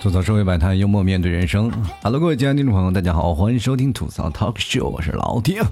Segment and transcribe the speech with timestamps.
[0.00, 1.72] 吐槽社会百态，幽默面对人生。
[2.02, 5.58] Hello，各位亲爱的听众朋友，大家好，欢迎收听吐槽 Talk Show，我是老丁。
[5.58, 5.66] a.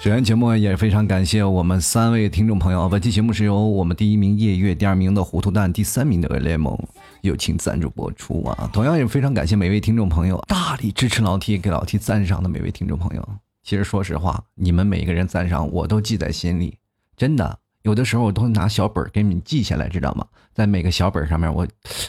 [0.00, 6.78] 首先节目也非常感谢我们三位听众朋友，本期节目是由我们第一名夜月、第二名的糊涂蛋、第三名的雷蒙
[7.26, 8.70] 友情赞助播出啊！
[8.72, 13.28] 同样也非常感谢每位听众朋友大力支持老 T、给老 T 赞赏的每位听众朋友。
[13.62, 16.78] 其实说实话，你们每一个人赞赏我都记在心里，
[17.16, 17.58] 真的。
[17.82, 20.26] 有的时候我都拿小本给你们记下来，知道吗？
[20.54, 21.66] 在每个小本上面，我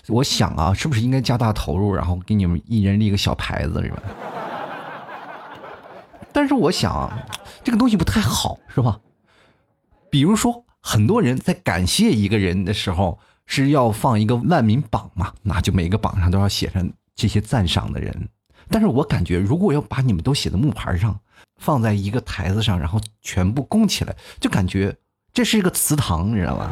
[0.07, 4.01] 我想啊，是不是应该加大投入，然后给你们一人立个小牌子，是吧？
[6.33, 7.25] 但是我想啊，
[7.63, 8.99] 这个东西不太好，是吧？
[10.09, 18.29] 比如说，很多人在感谢一个人的时候是要放一个万民榜嘛，那就每个榜上都要写上这些赞赏的人。
[18.69, 21.19] 但是我感觉，如果要把你们都写在木牌上，
[21.57, 24.95] 放在一个台子上，然后全部供起来，就感觉
[25.33, 26.69] 这是一个祠堂，你知道吗？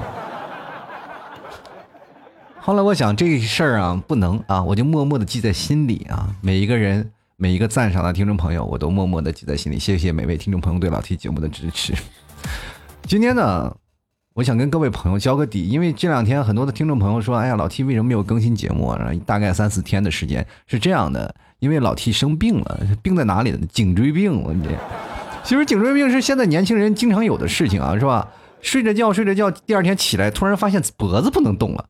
[2.59, 6.36] 后来我想这事儿啊不能啊，我就默默的记在心里啊。
[6.42, 9.80] 每一个人，每一个赞赏的听众朋友，我都默默的记在心里。
[9.80, 11.94] 谢谢每位听众朋友对老 T 节目的支持。
[13.03, 13.72] 今天呢，
[14.36, 19.09] 我想跟各位朋友交个底，因为这两天很多的听众朋友说，哎呀，老 T 为什么没有更新节目啊？
[19.25, 23.59] 大概三四天的时间是这样的，因为老 T 生病了，病在哪里呢？
[23.72, 24.78] 颈椎病，我这。
[25.41, 28.30] 其实颈椎病是现在年轻人经常有的事情啊，是吧？
[28.59, 31.86] 睡着觉睡着觉，第二天起来突然发现脖子不能动了。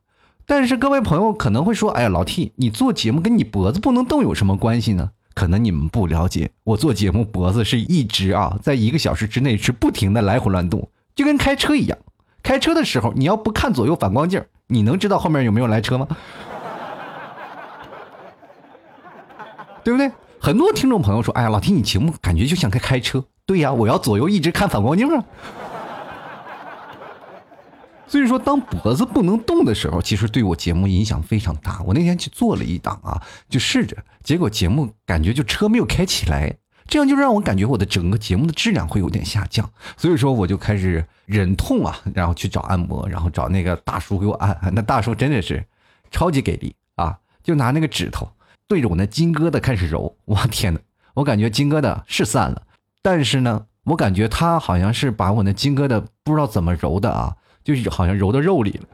[0.46, 5.10] 但是各位朋友可能会说，哎呀，老 T，你做节目跟你脖子不能动有什么关系呢？
[5.34, 11.98] 可能你们不了解，我做节目脖子是一直啊，在一个小时之内是不停的来回乱动，就跟开车一样。
[12.46, 16.06] 开车的时候，你要不看左右反光镜，你能知道后面有没有来车吗？
[19.82, 20.08] 对不对？
[20.40, 25.24] 很多听众朋友说：“哎呀，老听你节目感觉就像在开车。”对呀，我要左右一直看反光镜啊。
[28.06, 31.82] 所以说，当脖子不能动的时候，其实对我节目影响非常大。
[31.84, 36.54] 我那天去做了一档啊，就试着，结果节目感觉就车没有开起来，
[36.88, 39.68] 这样就让我感觉我的整个节目的质量会有点下降。
[39.96, 44.58] 所以说，我就开始忍痛啊，然后去找按摩，然后找那个大叔给我按。
[44.74, 45.64] 那大叔真的是
[46.10, 48.30] 超级给力啊，就拿那个指头
[48.68, 50.16] 对着我那金疙瘩开始揉。
[50.26, 50.80] 我天哪，
[51.14, 52.62] 我感觉金疙瘩是散了，
[53.02, 57.36] 但是呢，我感觉他好像是把我那金疙瘩不知道怎么揉的啊。
[57.64, 58.86] 就是好像揉到肉里了，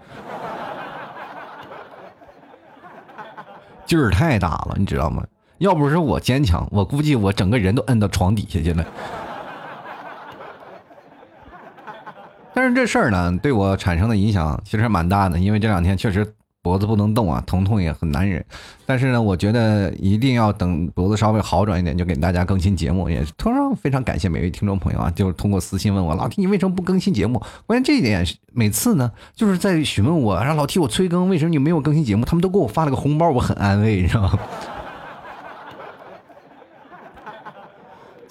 [3.85, 5.23] 劲儿太大了，你知道吗？
[5.63, 8.85] 要不是我坚强，我估计我整个人都摁到床底下去了。
[12.53, 16.27] 但是这事儿呢，对我产生的影响其实蛮大的，因为这两天确实
[16.63, 18.45] 脖子不能动啊，疼痛也很难忍。
[18.85, 23.09] 但是呢，我觉得一定要等脖子稍微好转一点，就给大家更新节目。
[23.09, 27.41] 也同样非常感谢每位听众朋友啊，就是通过私信问我老 T 你为什么不更新节目？
[27.67, 32.25] 关键这一点每次呢，就是在询问我，让老 T 我催更，为什么你没有更新节目？
[32.25, 34.39] 他们都给我发了个红包，我很安慰，你知道吗？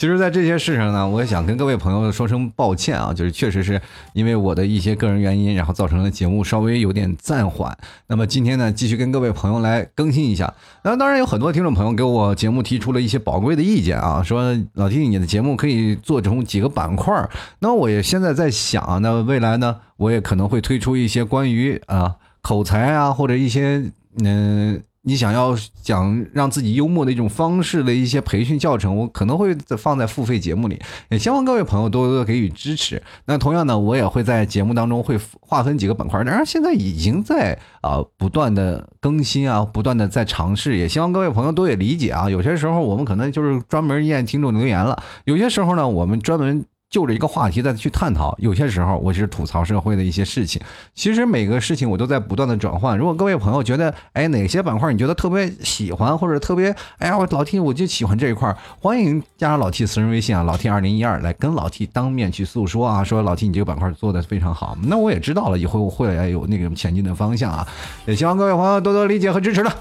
[0.01, 3.79] 其实，在这些事上呢，我也想跟各位朋友说声抱歉啊，就是确实是
[4.13, 7.77] 因为我的一些个人原因，然后造成了节目稍微有点暂缓。
[8.07, 10.51] 那么今天呢，继续跟各位朋友来更新一下。
[10.83, 17.29] 那当然有很多听众朋友给我节目提出了一些宝贵的意见啊，说老弟，你的节目可以做成几个板块。
[17.59, 23.83] 那我也现在在想，那未来呢，我也可能会推出一些关于啊口才啊，或者一些
[24.23, 24.81] 嗯。
[25.03, 30.79] 你想要讲让自己幽默的一种方式的一些培训教程，我可能会放在付费节目里，
[31.09, 33.01] 也希望各位朋友多多给予支持。
[33.25, 42.29] 那同样呢，我也会在节目当中会划分几个板块，当然现在已经在啊、不断的更新啊，不断的在尝试，也希望各位朋友多也理解啊。
[42.29, 46.65] 有些时候我们可能就是专门验听众留言了，有些时候呢，我们专门。
[46.91, 50.61] 就着一个话题再去探讨，有些时候我是吐槽社会的一些事情。
[50.93, 52.97] 其实每个事情我都在不断的转换。
[52.97, 64.77] 如果各位朋友觉得，哎，哪些板块你觉得特别喜欢，或者特别，哎呀，我老 T 我就喜欢这一块，欢迎加上老 T 私人微信啊，老 T 二零一二来跟老 T 当面去诉说啊，说老 T 你这个板块做的非常好。
[64.83, 67.65] 那我也知道了，以后我会有那个前进的方向啊，
[68.05, 69.73] 也希望各位朋友多多理解和支持了。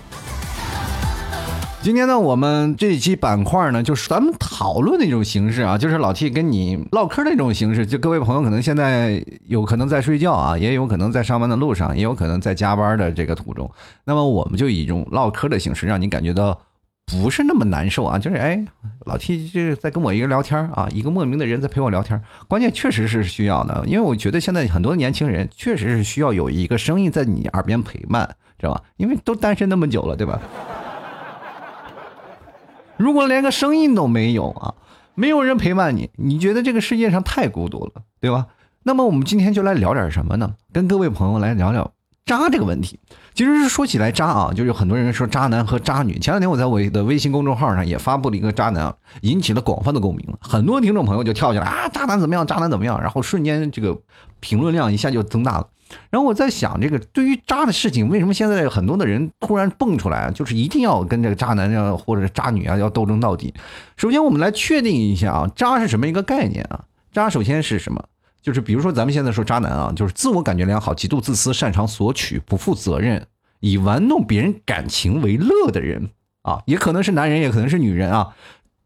[1.83, 7.87] 今天呢，我们这一期板块呢，就是咱们讨论的一种形式啊，就是老 T 跟你唠嗑的一种形式。
[7.87, 13.71] 就各位朋友可能现在有可能在睡觉啊，也有可能在上班的路上，也有可能在加班的这个途中。
[14.05, 16.61] 那么我们就以一种唠嗑的形式，让你感觉到
[17.07, 18.19] 不是那么难受啊。
[18.19, 18.63] 就是哎，
[19.07, 22.23] 老 T 就是在跟我一个聊天啊，一个莫名的人在陪我聊天。
[22.47, 28.83] 关键确实是需要的，因为我觉得现在很多年轻人确实是需要有一个声音在你耳边陪伴，知道吧？
[28.99, 30.39] 因为都单身那么久了，对吧？
[33.01, 34.75] 如果连个声音都没有啊，
[35.15, 38.49] 没有人陪伴你，你觉得这个世界上太孤独了，对吧？
[38.83, 40.55] 那么我们今天就来聊点什么呢？
[40.71, 41.91] 跟各位朋友来聊聊
[42.25, 42.99] 渣这个问题。
[43.35, 46.19] 其实是说起来渣啊，就是很多人说渣男和渣女。
[46.19, 52.47] 前两天我在我的微信公众号上也发布了一个渣男啊，引起了广泛的共鸣，很多听众朋友就跳起来啊，渣男怎么样？
[52.47, 53.01] 渣男怎么样？
[53.01, 53.97] 然后瞬间这个
[54.41, 55.67] 评论量一下就增大了。
[56.09, 60.31] 然后我在想，这个对于渣的事情，为什么现在很多的人突然蹦出来？
[60.31, 63.53] 就是一定要跟这个渣男啊或者是渣女啊要斗争到底。
[63.97, 66.85] 首先，我们来确定一下啊，渣是什么一个概念啊？
[67.13, 68.05] 渣首先是什么？
[68.43, 73.27] 就是比如说咱们现在说渣男啊，就是自我感觉良好、极度自私、擅长索取、不负责任、
[73.61, 76.11] 以玩弄别人感情为乐的人
[76.43, 78.35] 啊，也可能是男人，也可能是女人啊。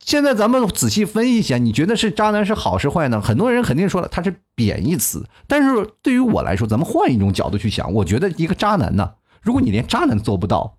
[0.00, 3.20] 现在咱们仔细分析一下，你觉得是渣男是好是坏呢？
[3.22, 5.24] 很多人肯定说了，他是贬义词。
[5.46, 10.76] 但是对于我来说，咱们换一种角度去想，我觉得一个渣男呢，如果你连渣男做不到，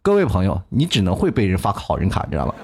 [0.00, 2.54] 各位朋友，你只能会被人发好人卡，知道吗？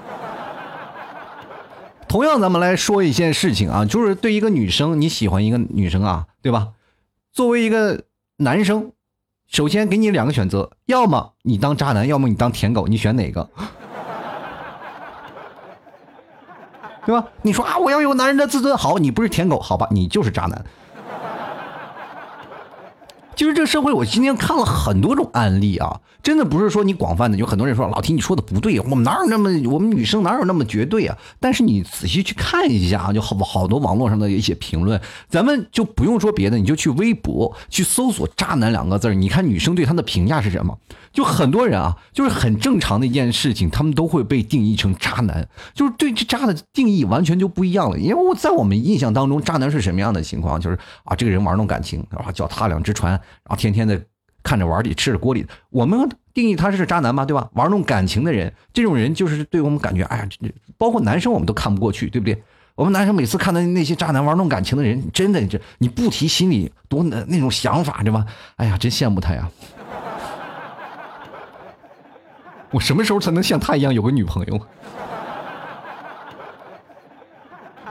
[2.09, 6.69] 同样，咱们来说一件事情啊，就是对一个女生，你喜欢一个女生啊，对吧？
[7.31, 8.05] 作为一个
[8.37, 8.91] 男生，
[9.47, 13.47] 首先给你两个选择，要么你当渣男，要么你当舔狗，你选哪个？
[17.05, 17.27] 对吧？
[17.43, 20.65] 你说啊，我要有男人的自尊，好，你不是舔狗，好吧，你就是渣男。
[23.39, 31.17] 其实这个社会，我今天看了很多种案例啊，真的不是说你广泛的，有很多人说老提你说的不对，我们哪有那么我们女生哪有那么绝对啊？
[31.39, 34.99] 但是你仔细去看一下啊，就好好多网络上的一些评论，
[35.29, 40.77] 咱们就不用说别的，你就去微博去搜索“渣男”两个字你看女生对他的评价是什么？
[41.13, 47.97] 就很多人啊，就是很正常的一件事情，他们都会被定义成渣男，就是对这渣的定义完全就不一样了。
[47.97, 50.59] 因为我在我们印象当中，渣男是什么样的情况？
[50.59, 54.01] 就是啊，这个人玩弄感情，然后脚踏两只船，然后天天的
[54.43, 55.45] 看着碗里吃着锅里。
[55.69, 57.49] 我们定义他是渣男嘛，对吧？
[57.53, 60.29] 玩弄感情的人，这种人就是对我们感觉，哎呀，
[60.77, 62.41] 包括男生我们都看不过去，对不对？
[62.75, 68.25] 我们男生每次看到那些渣男玩弄感情的人，真的这你不提心里多那那种想法，对吧？
[68.55, 69.49] 哎呀，真羡慕他呀。
[72.71, 74.57] 我什么时候才能像他一样有个女朋友？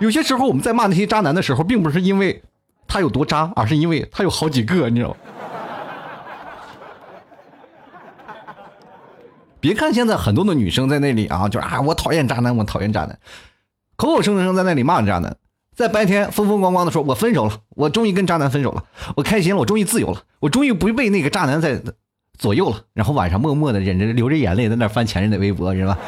[0.00, 2.42] 有些时候我们在骂那些渣男的时候，并不是因为
[2.88, 5.16] 他有多渣，而是因为他有好几个，你知道吗？
[9.60, 13.18] 别看现在很多的女生在那里啊，就是啊，我讨厌渣男，我讨厌渣男，
[13.96, 15.36] 口口声声在那里骂渣男，
[15.74, 18.84] 在白天风风光光的说，我分手了，我终于跟渣男分手了，
[19.16, 21.82] 我开心了，我终于自由了，我终于不被那个渣男在
[22.38, 25.98] 左右了，然后晚上默默的忍着流着眼泪在那翻前任的微博，是吧？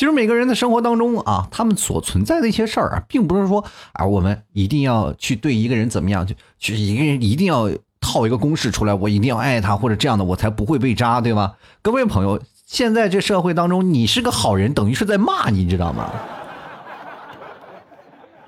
[0.00, 3.62] 其实每个人的生活当中啊，他们所存在的一些事儿啊，并不是说
[3.92, 7.68] 啊，我们一定要去对一个人怎么样，就去一个人一定要
[8.00, 11.52] 套一个公式出来，我一定要爱他或者这样的，我才不会被渣，对吧？
[11.82, 16.10] 各位朋友，现在这社会当中，你是个好人，等于是在骂你，知道吗？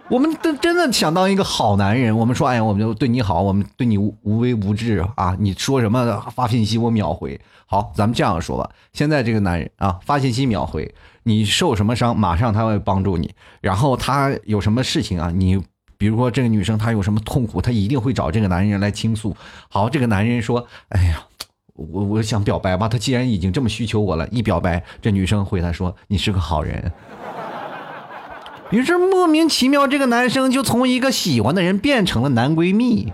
[0.08, 5.36] 我们真真的想当一个好男人，我们说，哎呀，我们就对你好，我们对你无无微不至啊！
[5.38, 7.38] 你说什么发信息我秒回。
[7.66, 13.34] 好，咱们这样说吧，现在这个男人啊，发信息秒回，你受什么伤，马上他会帮助你。
[13.60, 15.62] 然后他有什么事情啊，你
[15.96, 19.36] 比如说这个女生她有什么痛苦，她一定会找这个男人来倾诉。
[19.68, 21.22] 好，这个男人说，哎呀，
[21.74, 26.92] 我我想表白吧，他既然已经这么需求我了，一表白，这女生回他说，你是个好人。
[28.70, 33.12] 于是莫名其妙，这个男生就从一个喜欢的人变成了男闺蜜。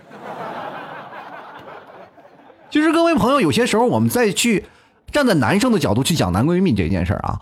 [2.71, 4.65] 其实各位朋友，有些时候我们再去
[5.11, 7.41] 站在男生的角度去讲男闺蜜这件事儿啊，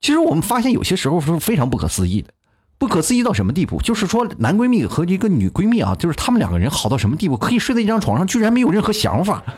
[0.00, 2.32] 其实我们发现有些时候是非常不可思议的。
[2.78, 3.78] 不可思议到什么地步？
[3.82, 9.42] 就是说男闺蜜和一个女闺蜜啊，就是他们两个人好到什么地步，可以睡在一张床上，居然没有任何想法。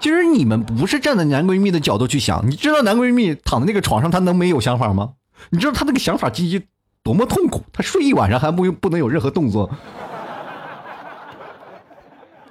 [0.00, 5.10] 其实你们不是站在男闺蜜的角度去想，你知道男闺蜜躺在那个床上，他能没有想法吗？
[5.50, 6.66] 你知道他那个想法基于
[7.02, 7.62] 多么痛苦？
[7.70, 9.70] 他睡一晚上还不不能有任何动作。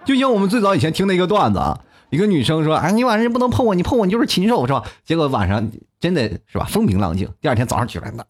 [0.06, 1.80] 就像我们最早以前听的一个段子啊，
[2.14, 7.28] 一个女生说：“啊，你晚上不能碰我，你碰我你就是禽兽，是吧？”结果晚上真的是吧，风平浪静。
[7.42, 8.24] 第二天早上起来，那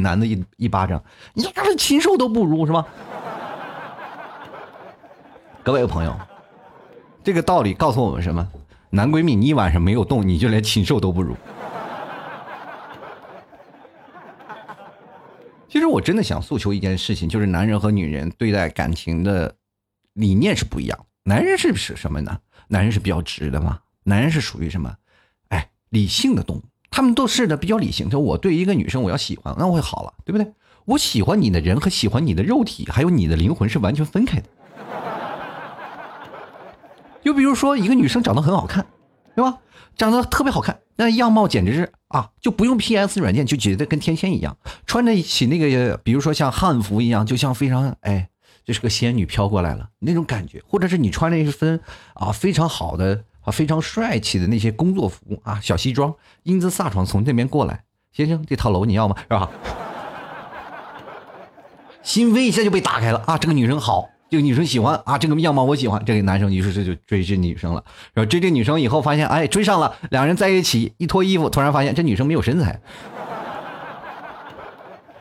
[0.00, 2.86] 男的一一巴掌，你这是禽兽都不如，是吧？
[5.64, 6.16] 各位朋友，
[7.24, 8.48] 这个道理告诉我们什么？
[8.90, 11.34] 男闺蜜，你一晚上没有动，你就连禽兽都不如。
[15.68, 19.52] 其实我真的想诉求一件事情，就是男人和女人对待感情的
[20.12, 20.96] 理念是不一样。
[21.24, 22.38] 男人是是什么呢？
[22.68, 24.94] 男人是比较直的嘛，男人是属于什么？
[25.48, 28.08] 哎，理性的动物，他们都是的比较理性。
[28.08, 30.52] 就我对一个女生我要喜欢，那我会好了，对不对？
[30.86, 34.48] 我喜欢你的人和喜欢你的肉体，还有你的灵魂是完全分开的。
[37.22, 38.84] 就比如说一个女生长得很好看，
[39.34, 39.58] 对吧？
[39.96, 48.28] 长得特别好看，那样貌简直是啊，就不用 PS 软件就觉得跟天仙一样，穿着起那个，比如说像汉服一样，就像非常哎，
[48.64, 51.80] 这是个仙女飘过来了那种感觉，或者是你穿了一身
[52.14, 59.16] 啊非常好的啊非常帅气的那些工作服啊小西装，英姿飒爽从这边过来，先生这套楼你要吗？
[59.20, 59.50] 是吧？
[62.02, 63.38] 心扉一下就被打开了啊！
[63.38, 66.04] 这个女生好，这个女生喜欢啊，这个样貌我喜欢。
[66.04, 72.78] 这个男生于是这就追这女生了，然后追这女生以后发现，哎，追上了，两人在一起，一脱衣服，突然发现这女生没有身材，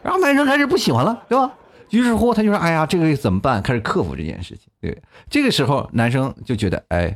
[0.01, 1.53] 然后男生开始不喜欢了，对吧？
[1.93, 3.61] 于是乎他就说，哎呀，这个怎么办？
[3.61, 4.67] 开始克服这件事情。
[4.81, 7.15] 对，这个时候男生就觉得，哎，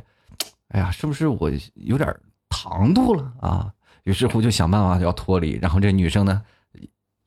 [0.68, 2.14] 哎呀，是不是我有点
[2.48, 3.72] 唐突了啊？
[4.04, 6.40] 于是乎就想办法要脱离，然后这女生呢？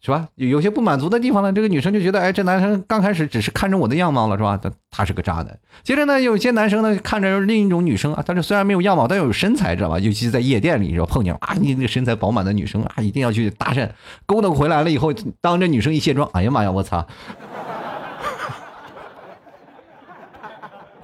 [0.04, 0.28] 是吧？
[0.34, 4.58] 有有些不满足的地方呢，这个女生就觉得，哎，这男生刚开始只是看着我的样貌了，是吧？
[4.58, 5.60] 他他是个渣男。
[5.84, 10.00] 接着呢，有些男生呢，看着另一种女生啊，但是虽然没有样貌，但有身材，知道吧？
[10.00, 11.06] 尤其在夜店里，是吧？
[11.06, 13.88] 碰见啊，你那个身材饱满的女生啊，一定要去搭讪，
[14.26, 17.06] 勾搭回来了以后，当这女生一卸妆，哎呀妈呀，我操，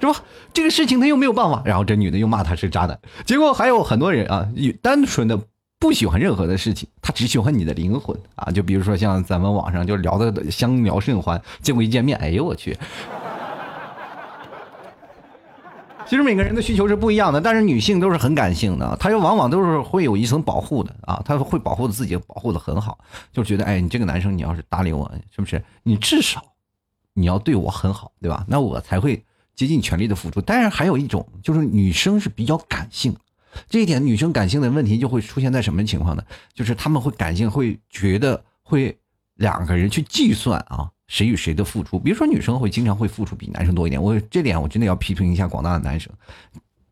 [0.00, 0.14] 是吧？
[0.52, 2.98] 这个事情他又没有办法，然后这女的又骂他是渣男。
[3.24, 4.48] 结果还有很多人啊，
[4.82, 5.38] 单纯的。
[5.78, 8.50] 不喜欢任何的事情，他只喜欢你的灵魂啊！
[8.50, 12.76] 就比如说像咱们网上就聊的相聊甚欢，结果一见面，哎呦我去！
[16.04, 22.98] 其实每个人的需求是不一样的，但是女性都是很感性的，她就往往都是会有一层保护的啊，她会保护自己，保护的很好，
[23.32, 25.62] 就觉得哎，你这个男生你要是搭理我，是不是？
[25.84, 26.42] 你至少
[27.12, 28.44] 你要对我很好，对吧？
[28.48, 29.22] 那我才会
[29.54, 30.40] 竭尽全力的付出。
[30.40, 33.14] 但是还有一种就是女生是比较感性。
[33.68, 36.22] 这一点，女生感性的问题就会出现在什么情况呢？
[36.54, 38.96] 就是他们会感性，会觉得会
[39.34, 41.98] 两个人去计算啊，谁与谁的付出。
[41.98, 44.02] 比如说，女生会经常会付出比男生多一点。
[44.02, 46.12] 我这点我真的要批评一下广大的男生，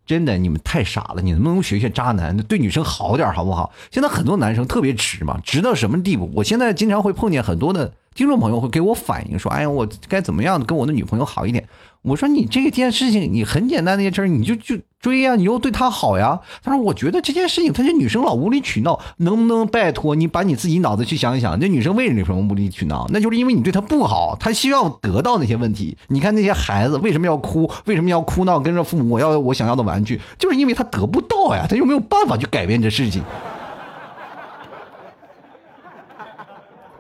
[0.04, 3.72] 真的你们太傻了，你能不能学学渣男，对女生好点好不好？
[3.90, 6.30] 现在很多男生特别直嘛，直到什么地步？
[6.34, 11.68] 我现在经常会碰见很多的听众朋友会给我反映说：“哎呀，我该怎么样跟我的女朋友好一点？”
[12.00, 16.40] 我说你这件事情，你很简单的一件事你就就追呀，你又对她好呀。
[16.62, 23.06] 他说我觉得这件事情，他这女生老无理取闹，能不能拜托你把你自己脑子去想一想，这女生为什么无理取闹？
[23.10, 25.98] 那就是因为你对她不好，她需要得到那些问题。
[26.08, 33.22] 你看那些孩子为什么要哭，为什么要哭闹，跟着父母我要我想要的玩具，就是因为他得不到呀，他又没有办法去改变这事情。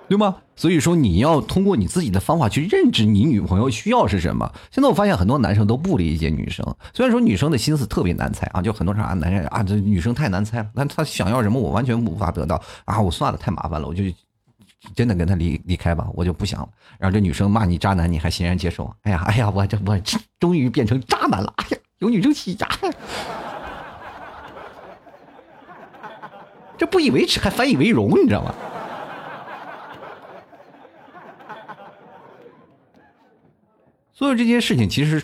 [0.08, 0.36] 对吗？
[0.56, 4.50] 所以说你要通过你自己的方法去认知你女朋友需要是什么。
[4.70, 14.02] 现在我发现很多男生都不理解女生，虽然说女生的心思特别难猜啊，就很多啥男人啊，这女生太难猜了，但她想要什么我完全无法得到啊，我算了，太麻烦了，我就
[14.94, 16.68] 真的跟他离离开吧，我就不想了。
[16.98, 18.90] 然后这女生骂你渣男，你还欣然接受？
[19.02, 20.00] 哎呀，哎呀，我这我
[20.40, 22.66] 终于变成渣男了，哎呀，有女生喜渣，
[26.78, 28.54] 这不以为耻还反以为荣，你知道吗？
[34.16, 35.22] 所有这些事情，其实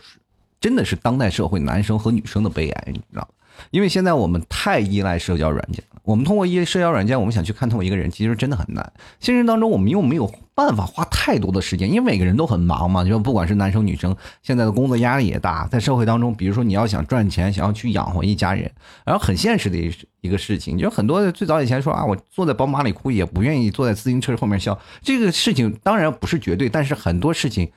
[0.60, 3.28] 真的是当代社会男生和女生的悲哀，你知道吗？
[3.70, 6.00] 因为现在我们太依赖社交软件了。
[6.04, 8.92] 我们通过一些社交软件，我们想去看透一个人，其实真的很难。
[9.18, 13.02] 现实当中，我们又没有办法花太多的时间，因为每个人都很忙嘛。
[13.02, 18.70] 就不管是男生女生，现在的工作压力也大，在社会当中，比如说你要想赚钱，想要去养活一家人，
[19.06, 24.78] 然后很现实的一一个事情，就很多最早以前说啊，我坐在宝马里哭，也不愿意坐在自行车后面笑。
[25.00, 27.70] 这个事情当然不是绝对，但是很多事情。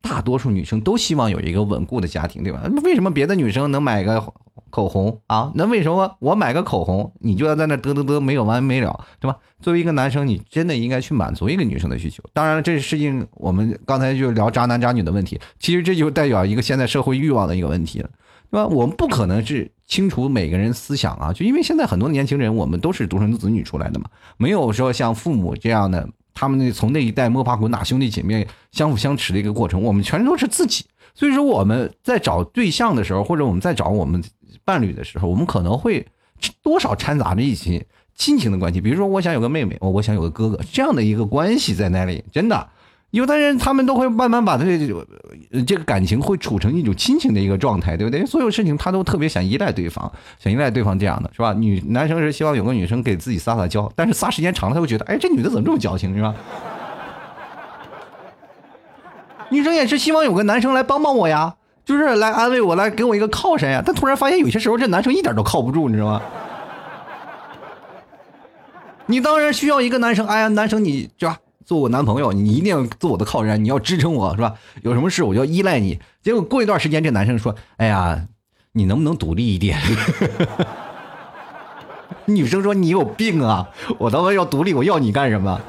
[0.00, 2.62] 大多数女生都希望有一个稳固的家庭，对吧？
[2.82, 4.32] 为什么别的女生能买个
[4.70, 5.50] 口红啊？
[5.54, 9.36] 那为什么我买个口红，你就要在那嘚嘚嘚没有完没了，对吧？
[9.60, 12.22] 作为一个男生，你真的应该去满足一个女生的需求。
[12.32, 18.08] 当然了，这事情我们刚才就聊渣男渣女的问题，其实这就代表一个现在社会欲望的一个问题了，
[18.50, 18.66] 对吧？
[18.66, 26.08] 我们不可能是清除每个人思想啊，就因为现在很多年轻人，我们都是独生子女出来的嘛，没有说像父母这样的。
[26.40, 30.84] 他们那从那一代摸爬滚打，兄弟姐妹相辅相持的一个过程，我们全都是自己。
[31.12, 34.22] 所以说我们在找对象的时候，或者我们在找我们
[34.64, 36.06] 伴侣的时候，我们可能会
[36.62, 38.80] 多少掺杂着一些亲情的关系。
[38.80, 42.68] 比如说，我想有个妹妹，我我想有个哥哥，这样的一个关系在那里，真的。
[43.10, 44.78] 有的人他们都会慢慢把这
[45.66, 48.26] 这个感情会处成一种亲情的一个状态，对不对？
[48.26, 51.54] 所有事情他都特别想依赖对方，想依赖对方这样的是吧？
[51.54, 56.34] 女男生是希望有个女生给自己撒撒娇，但是撒时间长了，他会觉得，哎，这女的怎么这么矫情，是吧？
[59.50, 61.54] 女生也是希望有个男生来帮帮我呀，
[61.86, 63.82] 就是来安慰我，来给我一个靠山呀。
[63.82, 66.22] 但突然发现有些时候这男生一点都靠不住，你知道吗？
[69.06, 71.38] 你当然需要一个男生，哎呀，男生你是吧？
[71.68, 74.54] 做我男朋友，你一定要做我的靠山，你要支撑我，是吧？
[74.80, 76.00] 有什么事我就要依赖你。
[76.22, 78.26] 结果过一段时间，这男生说：“哎呀，
[78.72, 79.78] 你能不能独立一点？”
[82.24, 83.68] 女生说你有病啊！
[83.98, 85.60] 我他妈要独立，我要你干什么？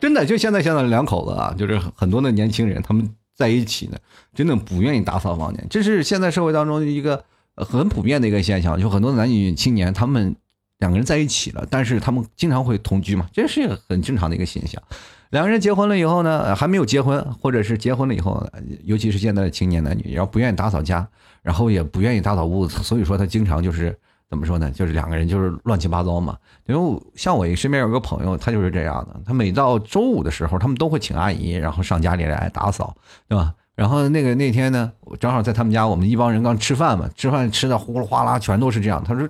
[0.00, 3.96] 真的，就现在现在两口子啊，就是很多的年轻人，他们在一起呢，
[4.34, 7.22] 真的不愿意打扫房间，这是现在社会当中一个
[7.54, 8.80] 很普遍的一个现象。
[8.80, 10.34] 就很多男女青年，他们
[10.78, 14.82] 两个人在一起了，但是他们经常会同居嘛，这是很正常的一个现象。
[15.30, 18.46] 两个人结婚了以后呢，还没有结婚，或者是结婚了以后，
[18.84, 21.06] 尤其是现在的青年男女，然后不愿意打扫家，
[21.42, 24.70] 然后也不愿意打扫屋子，所以说他经常就是怎么说呢？
[24.70, 26.36] 就是两个人就是乱七八糟嘛。
[26.66, 32.94] 因为像我身边有个朋友，他就是这样的，他每到周五的时候，他们都会请阿姨，然后上家里来打扫，
[33.26, 33.52] 对吧？
[33.74, 39.02] 然后那个那天呢，正好在他们家，我们一帮人刚吃饭嘛，吃饭吃的呼噜哗啦，全都是这样。
[39.02, 39.28] 他说。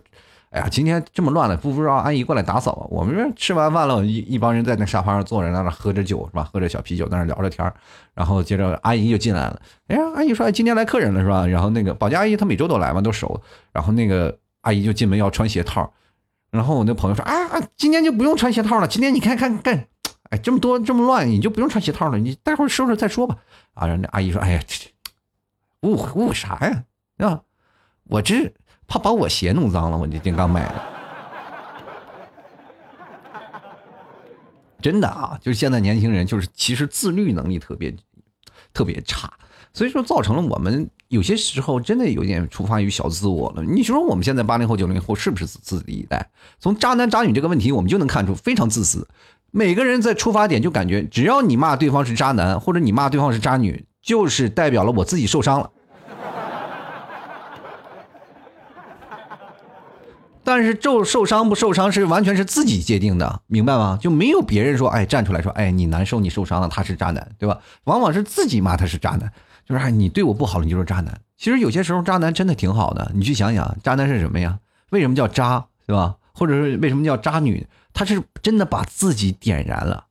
[0.57, 2.89] 哎呀，今天这么乱了，不不知道阿姨过来打扫。
[2.91, 6.49] 我们这吃完饭了，一一帮人在那沙发上坐着，在那喝着酒是吧？
[6.51, 7.71] 喝着小啤酒，在那聊着天
[8.15, 9.61] 然后接着阿姨就进来了。
[9.89, 11.47] 哎呀，阿姨说、今天来客人了是吧？
[11.47, 13.39] 然后那个保洁阿姨她每周都来嘛，都熟。
[13.71, 15.93] 然后那个阿姨就进门要穿鞋套，
[16.51, 19.87] 然后我那朋友说啊，啊今天就不用穿鞋套了，今天你看看看，
[20.31, 23.37] 哎，这么多这么乱，你就不用穿鞋套了，你待会儿收拾再说吧。
[23.75, 26.85] 啊，然后那阿姨说，哎呀，这这误会误会啥呀？
[27.19, 27.43] 啊，
[28.05, 28.55] 我这
[28.87, 30.75] 怕把我鞋弄脏了，我这这刚买的。
[34.81, 37.93] 真的啊，就是现在年轻人就是其实自律能力特别
[38.73, 39.33] 特别差，
[39.73, 43.63] 所以说造成了我们有些时候真的有点出发于小自我了。
[43.65, 46.31] 你说我们现在八零后九零后是不是自自己一代？
[46.61, 49.09] 从渣男渣女这个问题，我们就能看出非常自私。
[49.51, 55.71] 每个人在出发点就感觉，只要你骂对方是渣男，或者你骂对方是渣女，就是代表了我自己受伤了。
[60.47, 63.99] 但是受受伤不受伤是完全是自己界定的，明白吗？
[64.01, 67.59] 就没有别人说，哎，站出来说，哎，你难受，你受伤了，他是渣男，对吧？
[67.83, 69.33] 往往是自己骂他是渣男，
[69.69, 71.21] 就是哎，你对我不好了，你就是渣男。
[71.37, 74.61] 其实有些时候渣男真的挺好的，你去想想，渣男是什么呀？
[74.91, 76.15] 为什么叫渣，对吧？
[76.33, 77.67] 或者是为什么叫渣女？
[77.93, 80.05] 他是真的把自己点燃了。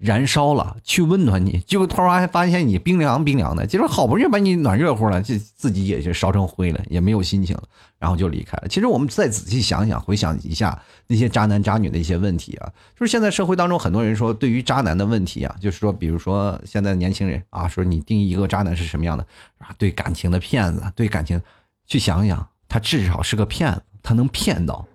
[0.00, 7.64] 燃烧了，去温暖你，结果突然发现你冰凉冰凉的，结果好不容易把你暖热乎了，就自己也就烧成灰了，也没有心情了，
[7.98, 8.68] 然后就离开了。
[8.68, 19.26] 其实我们再仔细想想，回想一下那些渣男渣女的一些问题啊，就是现在社会当中很多人说，对于渣男的问题啊，就是说，比如说现在年轻人啊，说你定义一个渣男是什么样的
[19.58, 19.68] 啊？
[19.76, 21.38] 对感情的骗子，对感情，
[21.86, 24.86] 去想想，他至少是个骗子，他能骗到。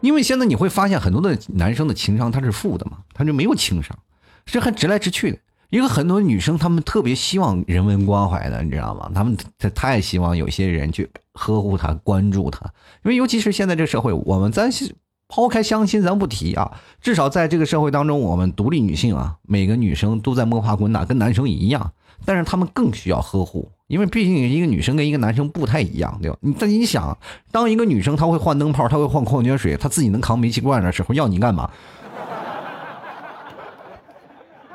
[0.00, 3.98] 因为现在你会发现很多的男生的情商他是负的嘛，他就没有情商，
[4.46, 5.38] 是很直来直去的。
[5.70, 9.10] 一个很多女生她们特别希望人文关怀的，你知道吗？
[9.14, 12.64] 她们她太希望有些人去呵护她、关注她。
[13.04, 14.70] 因为尤其是现在这个社会，我们咱
[15.28, 21.92] 抛开相亲咱不提啊，至少在这个社会当中，我们独立女性啊，每个女生都在摸爬滚打，跟男生一样，
[22.24, 23.70] 但是她们更需要呵护。
[23.88, 26.36] 因为毕竟一个女生跟一个男生不太一样，对吧？
[26.40, 27.16] 你但你想，
[27.50, 31.70] 当一个女生她会换灯泡，她会换矿泉水，她自己能扛煤气罐的时候，要你干嘛？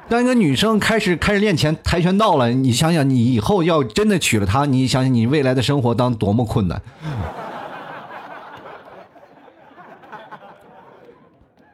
[0.09, 6.81] 当一个女生开始开始练拳跆拳道了，你想想，你以后要真的娶了她，你想想你未来的生活当多么困难。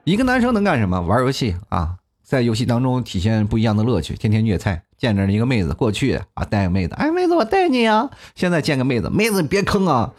[0.04, 0.99] 一个男生能干什么？
[0.99, 4.84] 玩游戏啊，在游戏当中体现不一样的乐趣，天天虐菜。
[4.99, 8.12] 见着一个妹子过去啊，带个妹子，哎，妹子我带你啊。
[8.35, 10.13] 现在见个妹子，妹子你别坑啊，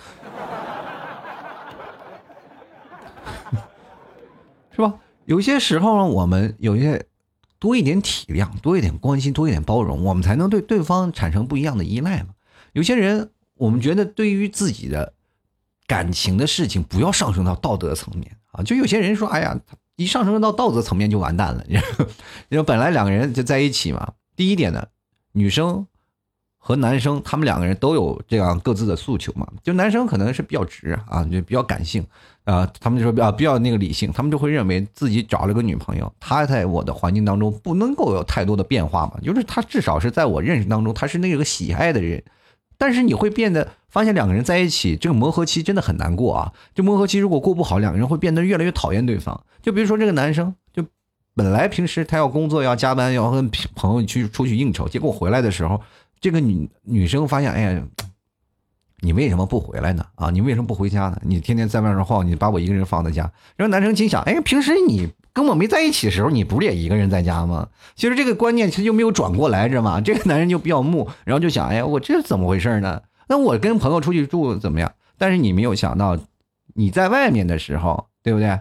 [4.74, 4.94] 是吧？
[5.26, 7.04] 有些时候呢，我们有些
[7.58, 12.30] 多一点体谅，多一点关心，多一点包容，我们才能对对方产生不一样的依赖嘛。
[12.72, 15.12] 有些人，我们觉得对于自己的
[15.86, 18.62] 感情的事情，不要上升到道德层面啊。
[18.62, 19.60] 就有些人说，哎呀，
[19.96, 21.62] 一上升到道德层面就完蛋了。
[22.48, 24.14] 因为 本来两个人就在一起嘛。
[24.40, 24.82] 第一点呢，
[25.32, 25.86] 女生
[26.56, 29.46] 和男生他们两个人都有这样各自的诉求嘛。
[29.62, 32.02] 就男生可能是比较直啊，就比较感性
[32.44, 42.24] 啊，他们就说比较比较那个理性，他们就会认为自己找了个女朋友，她在我的环境当中不能够有太多的变化嘛，就是她至少是在我认识当中，她是那个喜爱的人。
[42.78, 46.50] 但是你会变得发现两个人在一起，这个磨合期真的很难过啊。
[46.74, 49.38] 这磨合期如果过不好，两个人会变得越来越讨厌对方。
[49.60, 50.82] 就比如说这个男生就。
[51.40, 55.80] 本来平时他要工作要加班要跟朋友去出去应酬，结果回来的时候，
[56.20, 57.82] 这个女女生发现，哎呀，
[58.98, 60.04] 你为什么不回来呢？
[60.16, 61.18] 啊，你为什么不回家呢？
[61.24, 63.22] 你天天在外面晃，你把我一个人放在家。
[63.56, 67.66] 然后男生心想，哎，平时你跟我没在一起的时候，你不是也一个人在家吗？
[67.94, 69.98] 其实这个观念其实就没有转过来，知道吗？
[69.98, 73.00] 这个男人就比较木，然后就想，哎呀，我这是怎么回事呢？
[73.28, 74.92] 那我跟朋友出去住怎么样？
[75.16, 76.18] 但是你没有想到，
[76.74, 78.60] 你在外面的时候，对不对？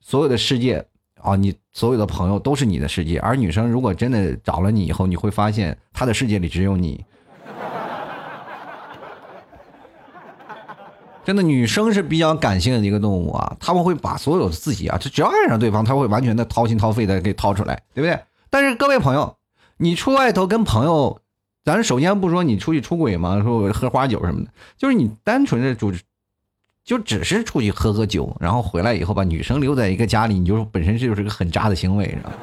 [0.00, 0.84] 所有的世界。
[1.20, 3.20] 啊，你所有的朋友都是你的世界。
[3.20, 7.04] 而女生如果真的找了你以后，你会发现她的世界里只有你。
[11.24, 18.18] 真的，女生是比较感性的一个动物啊，他们会把所有的自己啊，就只要爱上对方，他会完全的掏心掏肺的给掏出来，对不对？
[18.50, 19.36] 但是各位朋友，
[19.76, 21.20] 你出外头跟朋友，
[21.64, 25.92] 咱首先不说你出去出轨嘛，说喝花酒什么的，就是你单纯的主
[26.88, 32.36] 就只是出去喝喝酒，然后回来以后把女生留在一个家里，你就本身这就是个很渣的行为，知道吗？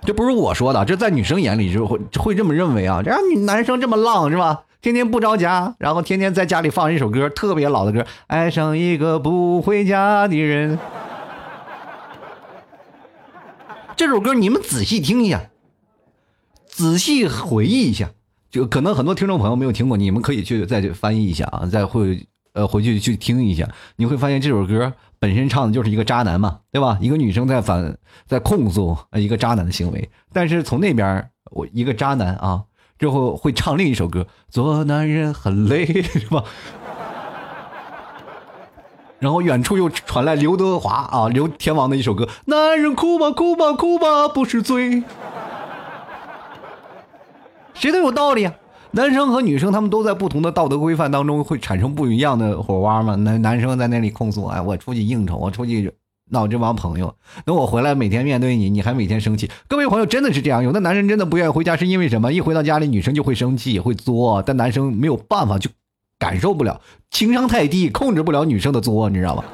[0.00, 3.02] 这不是我说的，这在女生眼里就会会这么认为啊。
[3.04, 4.62] 这样男生这么浪是吧？
[4.80, 10.78] 天天不着家，然后天天在家里放一首歌，特别老的歌，《爱上一个不回家的人》。
[13.94, 15.50] 这首歌你们仔细听一下，
[16.66, 18.08] 仔细回忆一下，
[18.50, 22.26] 就可能很多听众朋友没有听过，你们可以去再去翻译一下啊，再会
[22.58, 26.98] 呃回去去听一下，你会发现这首歌本身唱的就是一个渣男嘛，对吧？
[27.00, 32.64] 一个女生在反在控诉一个渣男的行为，但是从那边我一个渣男啊，
[32.98, 36.42] 之后会唱另一首歌，做男人很累，是吧？
[39.20, 45.04] 然后远处又传来刘德华啊，刘天王的一首歌，男人哭吧哭吧哭吧不是罪，
[47.74, 48.54] 谁都有道理啊。
[48.90, 53.14] 男生和女生他们都在不同的道德规范当中会产生不一样的火花嘛。
[53.16, 55.92] 男男生在那里控诉，哎，我出去应酬，我出去
[56.30, 59.50] 闹这帮朋友，等我回来每天面对你，你还每天生气。
[59.68, 62.32] 各位朋友真的是这样，有的男人真的不愿意回家，是因为什么？
[62.32, 65.70] 一回到家里，女生就会生气，会作，但男生没有办法就
[66.18, 69.44] 感受不了，情商太低，控制不了女生的作，你知道吗？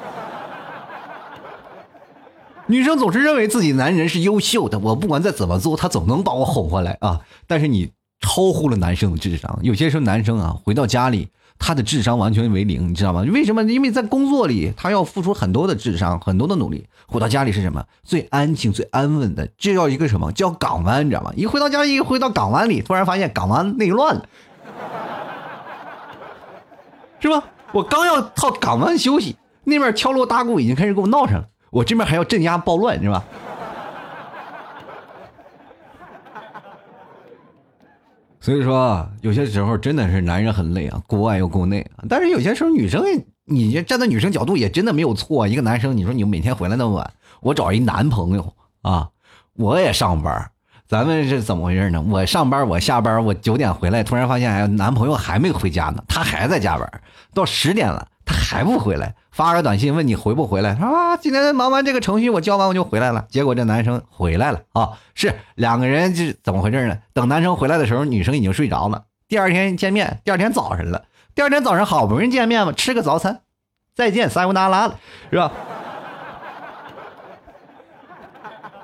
[2.67, 7.21] 女生总是认为自己男人是优秀的，我不管再怎么做，他总能把我哄回来啊。
[7.47, 7.91] 但是你
[8.25, 13.21] 超乎了男生的智商，有些时候男生啊回到家里，他的智商完全为零，你知道吗？
[13.31, 13.63] 为什么？
[13.63, 16.87] 因为在工作里他要付出很多的智商，很多的努力。
[17.05, 17.85] 回到家里是什么？
[18.03, 21.05] 最安静、最安稳的，这叫一个什么叫港湾？
[21.05, 21.31] 你知道吗？
[21.35, 24.25] 一回到家，一回到港湾里，突然发现港湾内乱了。
[27.19, 27.43] 是吧？
[27.71, 29.35] 我刚要到港湾休息，
[29.65, 33.23] 那边敲锣打鼓已经开始给我闹上了，我这边还要镇压暴乱，是吧？
[38.45, 42.05] 所以说，有些时候真的是男人很累啊，国外又国内啊。
[42.07, 43.03] 但是有些时候女生，
[43.43, 45.47] 你站在女生角度也真的没有错。
[45.47, 48.53] 一个男生，你说你每天回来那么晚，我找一男朋友
[48.83, 49.09] 啊，
[49.55, 50.51] 我也上班，
[50.87, 51.99] 咱们是怎么回事呢？
[52.07, 56.87] 我上班，我下班，我九点回来，突然发现，哎，男朋友还没回家呢，他还在加班，
[57.33, 63.25] 到十点了，他还不回来，发个短信问你回不回来，说啊，今天忙完这个程序，我交完我就回来了。
[63.27, 66.99] 结果这男生回来了啊，是两个人是怎么回事呢？
[67.11, 69.03] 等男生回来的时候，女生已经睡着了。
[69.27, 71.03] 第二天见面，第二天早上了，
[71.35, 73.41] 第二天早上好不容易见面嘛，吃个早餐，
[73.93, 74.97] 再见，撒由那拉了，
[75.29, 75.51] 是吧？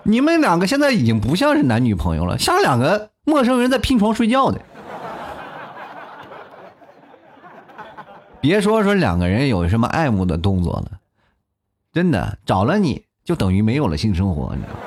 [0.03, 4.59] 你们两个现在已经不像是男女朋友了，像两个陌生人在拼床睡觉的。
[8.41, 10.99] 别说说两个人有什么爱慕的动作了，
[11.93, 14.79] 真的找了你就等于没有了性生活，你知道吗？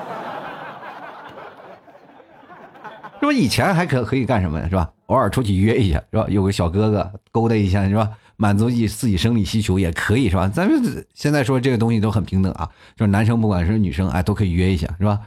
[3.21, 3.31] 是吧？
[3.31, 4.91] 以前还可可以干什么呀是吧？
[5.07, 6.25] 偶尔出去约一下是吧？
[6.29, 8.09] 有个小哥哥勾搭一下是吧？
[8.37, 10.49] 满足自自己生理需求也可以是吧？
[10.49, 15.21] 咱们现在说这个东西都很平等啊，就是男生不管是女生哎都可以约一下是吧？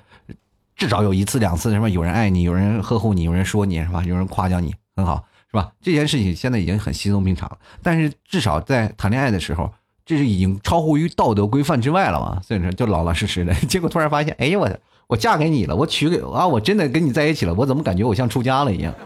[0.77, 1.89] 至少有一次两次是吧？
[1.89, 4.05] 有人爱你，有人呵护你，有人说你是吧？
[4.05, 5.73] 有人夸奖你很好是吧？
[5.81, 9.73] 这件事情现在已经很稀松平常了，但是至少在谈恋爱的时候，
[10.05, 12.41] 这是已经超乎于道德规范之外了嘛？
[12.43, 14.69] 所以说就老老实实的， 结果突然发现，哎呀我
[15.07, 18.95] 我嫁给你了，我娶给啊，我真的跟你在一起了，我怎么感觉我像出家了一样？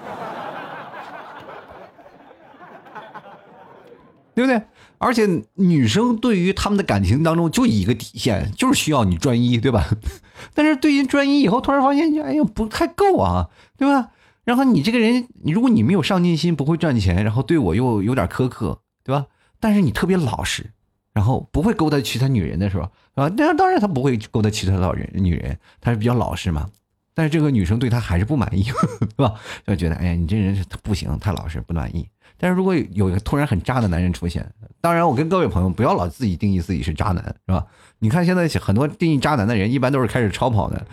[4.35, 4.61] 对不对？
[4.99, 9.85] 而且女生对于他们的感情当中就一个底线，就是需要你专一，对吧？
[10.55, 14.11] 但是对于专一以后，突然发现，哎呀，不太够啊，对吧？
[14.45, 19.27] 然后你这个人，如果你没有上进心，不会赚钱，然后对我又有点苛刻，对吧？
[19.61, 20.71] 但是你特别老实，
[21.13, 22.91] 然后不会勾搭其他女人的是吧？
[23.15, 26.69] 啊，那当然他不会勾搭其他老人女人，他是比较老实嘛。
[27.15, 28.73] 但是这个女生对他还是不满意，是
[29.17, 29.35] 吧？
[29.67, 32.09] 就觉得，哎呀，你这人是不行，太老实，不满意。
[32.39, 34.51] 但是如果有一个突然很渣的男人出现，
[34.81, 37.65] 当然我跟各位朋友不要老自己定义自己是渣男，是吧？
[37.99, 40.87] 你看现在很多定义渣男的人，一般都是开始超跑的，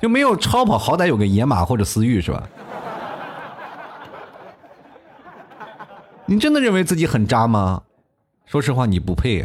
[0.00, 2.48] 就没有超跑，好歹有个野马或者思域，是吧？
[6.26, 7.82] 你真的认为自己很渣吗？
[8.44, 9.44] 说实话，你不配。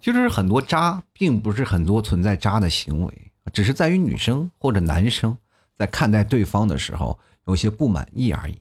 [0.00, 5.36] 其实很多渣，并不是很多存在渣的行为，只是在于女生或者男生
[5.76, 8.58] 在看待对方的时候有些不满意而已。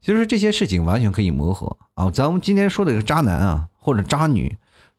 [0.00, 2.10] 其实这些事情完全可以磨合啊。
[2.10, 4.56] 咱们今天说的这个渣男啊，或者渣女，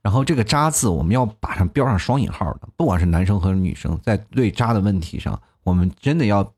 [0.08, 6.50] 然后这个“渣”字我们要把上标上双引号的，不管是男生和女生，在对渣的问题上，我们真的要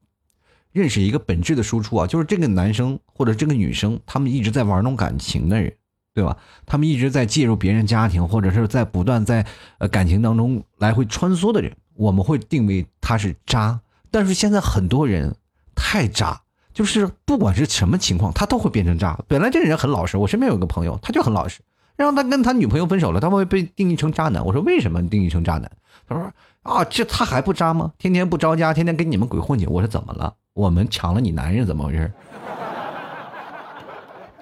[0.71, 5.73] 认识一个本质的输出啊，就是这个男生或者这个女生，他们一直在玩弄感情的人，
[6.13, 6.37] 对吧？
[6.67, 9.43] 他们一直在介入别人家庭，或者是在不断在
[9.79, 13.79] 呃感情当中来回穿梭的人，我们会定位他是渣。
[14.11, 15.35] 但是现在很多人
[15.73, 16.39] 太渣，
[16.71, 19.19] 就是不管是什么情况，他都会变成渣。
[19.27, 21.61] 本来这个人很老实，我身边有个朋友，他就很老实，
[21.99, 24.45] 然后他跟他女朋友分手了，他会被定义成渣男。
[24.45, 25.69] 我说为什么定义成渣男？
[26.07, 26.31] 他说
[26.63, 27.91] 啊，这他还不渣吗？
[27.97, 29.67] 天天不着家，天天跟你们鬼混去。
[29.67, 30.33] 我说怎么了？
[30.53, 32.09] 我们抢了你男人，怎么回事？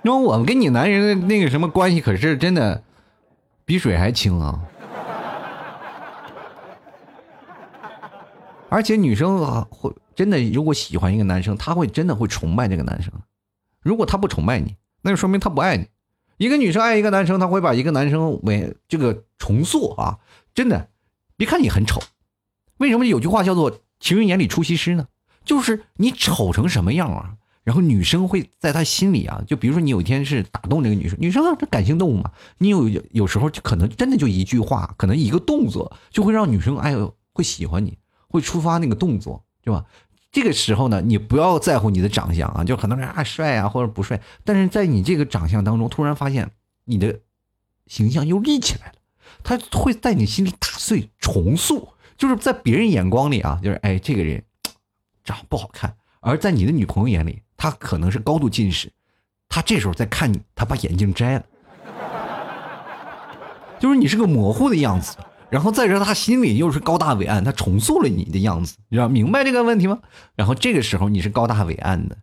[0.03, 2.83] 因为我们跟你男人的那个什么关系，可是真的
[3.65, 4.61] 比水还清啊！
[8.69, 13.11] 而且女生啊会真的，如果喜欢一个男生，她会真的会崇拜这个男生。
[13.81, 15.87] 如果她不崇拜你，那就说明她不爱你。
[16.37, 20.19] 一个女生爱一个男生，她会把一个男生为这个重塑啊！
[20.53, 20.89] 真的，
[21.35, 21.99] 别看你很丑，
[22.77, 25.07] 为什么有句话叫做“情人眼里出西施”呢？
[25.43, 37.97] 就是你丑成什么样啊，然后女生会在她心里啊，就比如说你有一天是打动这个女生，女生啊这感性动物嘛，你有有时候就可能真的就一句话，可能一个动作就会让女生哎呦会喜欢你，
[38.27, 39.85] 会触发那个动作，对吧？
[40.37, 46.51] 这个时候呢，你不要在乎你的长相啊，就很多人啊帅啊或者不帅，但是在你这个长相当中，突然发现
[46.85, 47.21] 你的
[47.87, 48.93] 形象又立起来了，
[49.43, 54.43] 他会在你心里打碎重塑，就是在别人眼光里啊，就是哎这个人
[55.23, 58.91] 长不好看，而在你的女朋友眼里，她可能是高度近视，
[59.49, 61.45] 她这时候在看你，她把眼镜摘了，
[63.79, 65.17] 就是你是个模糊的样子。
[65.49, 69.99] 然后再说他心里又是高大伟岸，他重塑了你的样子，你知道明白这个问题吗？
[70.35, 72.17] 然后这个时候你是高大伟岸的，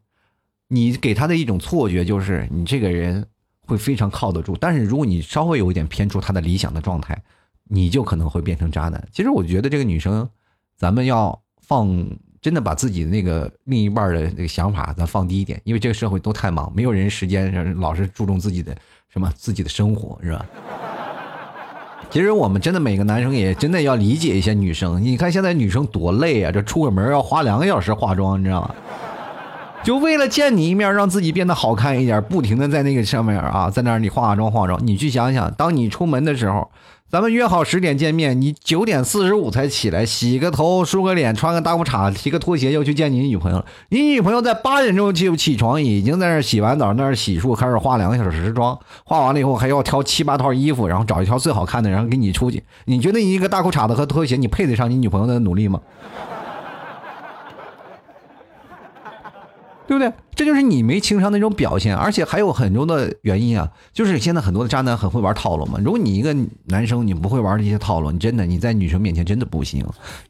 [0.68, 3.26] 你给他的一种错觉就是你这个人
[3.66, 7.16] 会非常靠得住，但是如果你稍微有一点偏出他的理想的状态，
[7.64, 9.08] 你就可能会变成渣男。
[9.10, 10.28] 其实我觉得这个女生，
[10.76, 12.06] 咱们要放
[12.42, 18.76] 真的把自己的那个另一半的那个想法咱放低一点，因为这个社会都太忙，没有人时间老是注重自己的
[19.08, 20.46] 什么自己的生活，是吧？
[22.14, 25.02] 其实我们真的每个男生也真的要理解一些女生。
[25.02, 28.70] 你看现在女生多累啊，这出个门要花两个小时化妆，你知道吗？
[29.82, 34.78] 就为了见你一面，让自己变得好看一点，不停的在那个上面啊，在那儿你化妆化妆。
[34.86, 36.70] 你去想想，当你出门的时候，
[37.14, 43.64] 咱们约好十点见面，你九点四十五才起来，洗个头，梳个脸，穿个大裤衩，提个拖鞋，又去见你女朋友了。
[43.90, 48.76] 你女朋友在八点钟就起床，已经在那儿洗完澡，那儿洗漱，开始化两个小时妆。
[49.04, 52.60] 化完了以后，还要挑七八套衣服，然后找一条最好看的，然后给你出去。
[52.86, 55.80] 你觉得你一个大裤衩子和拖鞋，你配得上你女朋友的努力吗？
[59.86, 60.12] 对不对？
[60.34, 63.70] 这就是你没情商的一种表现，而且还有很多的原因啊。
[63.92, 65.78] 就是现在很多的渣男很会玩套路嘛。
[65.84, 69.80] 如果你一个男生你不会玩这些套路，你真的你在女生面前真的不行。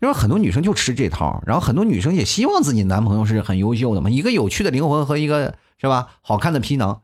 [0.03, 4.11] 因为很多女生就吃这套，然后很多女生也希望自己男朋友是很优秀的嘛。
[4.11, 7.01] 一个有趣的灵魂和一个是吧好看的皮囊，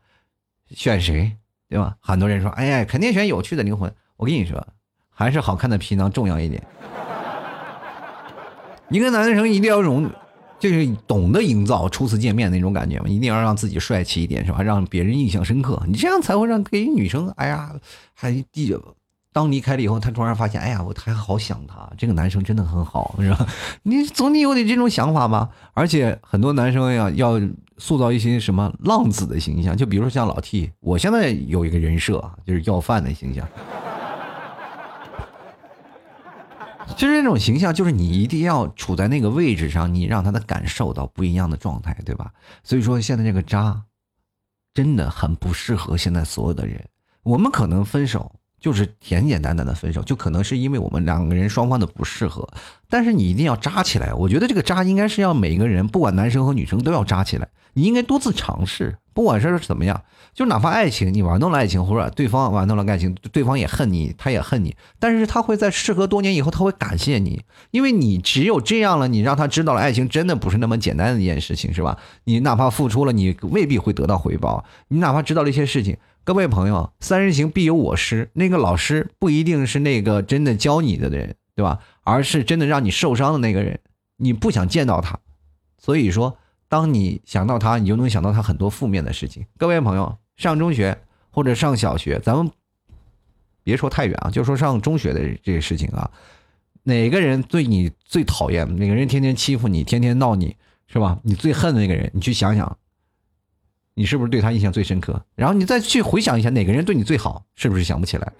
[0.69, 1.37] 选谁
[1.69, 1.95] 对吧？
[2.01, 3.91] 很多人说，哎呀，肯定选有趣的灵魂。
[4.17, 4.67] 我跟你说，
[5.09, 6.61] 还是好看的皮囊重要一点。
[8.89, 10.11] 一个男生一定要容。
[10.61, 14.61] 就是懂得营造初次见面那种感觉嘛，一定要让自己帅气一点，是吧？
[14.61, 17.73] 让别人印象深刻，你这样才会让给女生，哎呀，
[18.13, 18.73] 还第
[19.33, 23.47] 当离开了以后，她突然发现，哎呀，我还好想他，这个男生真的很好，是吧？
[23.83, 25.49] 你总得有点这种想法吧？
[25.73, 27.41] 而且很多男生呀，要
[27.77, 33.47] 塑造一些什么浪子的形象，就比如说像老 T，我现在有一个人设，就是要饭的形象。
[36.97, 42.31] 其实那种形象就是你一定要处在那个位置上，你让他的感受到不一样的状态，对吧？
[42.63, 43.83] 所以说现在这个渣，
[44.73, 46.83] 真的很不适合现在所有的人。
[47.23, 52.47] 我们可能分手就是简简单单的分手，就可能是因为我们两个人双方的不适合。
[52.89, 57.47] 但是你一定要渣起来，我觉得这个渣应该是要每个人，不管男生和女生都要渣起来。
[57.73, 60.03] 你应该多次尝试，不管是怎么样，
[60.33, 71.97] 就哪怕爱情你玩弄了爱情，或者对方玩弄了爱情，对方也恨你，他也恨你，但是他会在事隔多年以后，他会感谢你，因为你只有这样了，你让他知道了爱情真的不是那么简单的一件事情，是吧？
[72.25, 74.63] 你哪怕付出了，你未必会得到回报。
[74.89, 81.79] 你哪怕知道了一些事情，各位朋友，三人行必有我师，那个老师不一定是那个真的教你的人，对吧？
[82.03, 83.79] 而是真的让你受伤的那个人，
[84.17, 85.19] 你不想见到他，
[85.77, 86.37] 所以说。
[86.71, 89.45] 当你想到他，你就能想到他很多负面的事情。
[89.57, 90.97] 各位朋友，上中学
[91.29, 92.49] 或者上小学，咱们
[93.61, 96.09] 别说太远啊，就说上中学的这个事情啊，
[96.83, 98.65] 哪个人对你最讨厌？
[98.77, 100.55] 哪个人天天欺负你，天天闹你，
[100.87, 101.19] 是吧？
[101.23, 102.77] 你最恨的那个人，你去想想，
[103.93, 105.21] 你是不是对他印象最深刻？
[105.35, 108.31] 然后你再去回想一下，哪个人对你最好，是不是想不起来？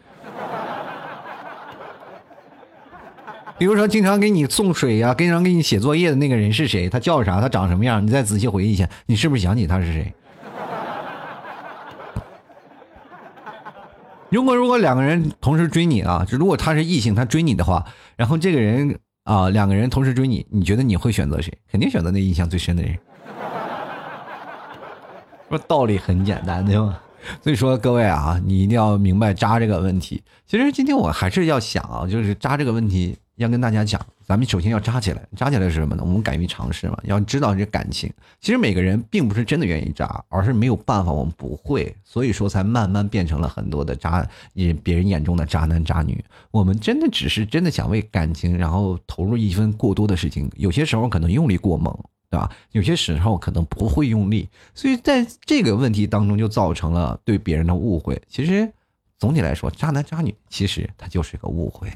[3.62, 6.90] 比如说，经常给你送水呀、经常给你写作业的那个人是谁？
[6.90, 7.40] 他叫啥？
[7.40, 8.04] 他长什么样？
[8.04, 10.12] 你再仔细回忆一下，你是不是想起他是谁？
[14.30, 21.56] 如果如果两个人同时追你啊，如果他是异性，他追你的话，然后这个人啊，两个人同时追你，你觉得你会选择谁？
[21.72, 22.98] 肯定选择那印象最深的人。
[25.50, 26.98] 说道理很简单，对吗？
[27.44, 30.24] 所以说各位啊，你一定要明白渣这个问题。
[30.48, 35.22] 其实今天我还是要想啊，就是渣这个问题要跟大家讲，咱们首先要扎起来。
[35.36, 36.04] 扎起来是什么呢？
[36.06, 38.12] 我们敢于尝试嘛，要知道这感情。
[38.40, 44.26] 其实每个人并不是真的愿意渣，而是没有办法，我们不会，所以说才慢慢变成了很多的渣，
[44.84, 46.24] 别人眼中的渣男渣女。
[46.52, 51.98] 我们真的只是真的想为感情，然后投入一份过多的事情，有些时候可能用力过猛。
[52.32, 52.50] 对吧？
[52.72, 58.22] 有些时候可能不会用力，所以在这个问题当中就造成了对别人的误会。
[58.30, 58.72] 其实
[59.20, 61.92] 总体来说，渣男渣女其实他就是一个误会。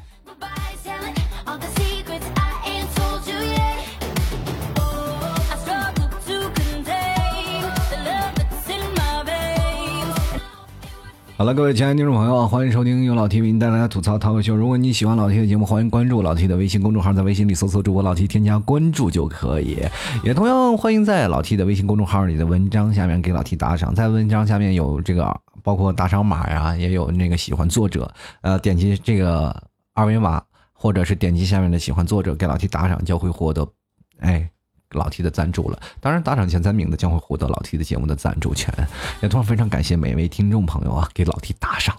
[11.37, 14.55] 好了，各位亲爱的听众朋友，欢迎收听由老 T 为您带来的吐槽涛口秀。
[14.55, 19.79] 如果你喜欢老 T 的节目，欢迎关注老 T 的微信公众号，在微信里搜索主播老 T，添加关注就可以。
[20.23, 29.53] 也同样欢迎在老 T 的微信公众号里的文章下面给老 T 打赏，在文章下面有这个包括打赏码呀，也有那个喜欢作者，呃，点击这个
[29.93, 33.67] 二维码，或者是点击下面的喜欢作者给老 T 打赏，就会获得，
[34.19, 34.49] 哎。
[34.95, 38.73] 老 T 的赞助了，当然打赏前三名的将会获得老 T 的节目的赞助权，
[39.21, 41.95] 也同样非常感谢每一位听众朋友啊给老 T 打赏，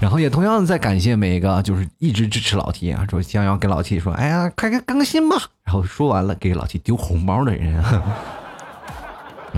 [0.00, 8.02] 然后也同样的再感谢每一个就是一直支持老 T 啊，说想要给老 T 说哎呀快快更新吧，然后说完了给老 T 丢红包的人啊。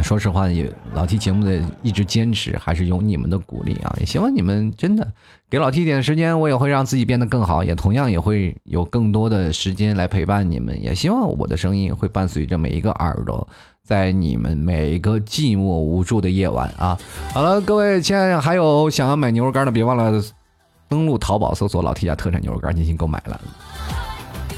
[0.00, 3.94] 说实话，也老 T 节目的一直坚持，还是有你们的鼓励啊！
[4.00, 5.06] 也希望你们真的
[5.50, 10.82] 给老 T 一点时间，我也会让自己变得更好，也同样也会有更多的时间来陪伴你们。
[10.82, 13.46] 也希望我的声音会伴随着每一个耳朵，
[13.84, 16.98] 在你们每一个寂寞无助的夜晚啊！
[17.34, 20.22] 好了，各位亲爱的，还有想要买牛肉干的，别忘了
[20.88, 23.40] 登录淘宝搜索“老 T 家特产牛肉干”进行购买了，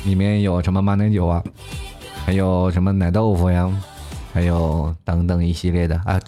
[0.05, 1.42] 里面有什么马奶酒啊，
[2.25, 3.70] 还有什么奶豆腐呀。
[4.35, 6.20] 还有等等一系列的啊，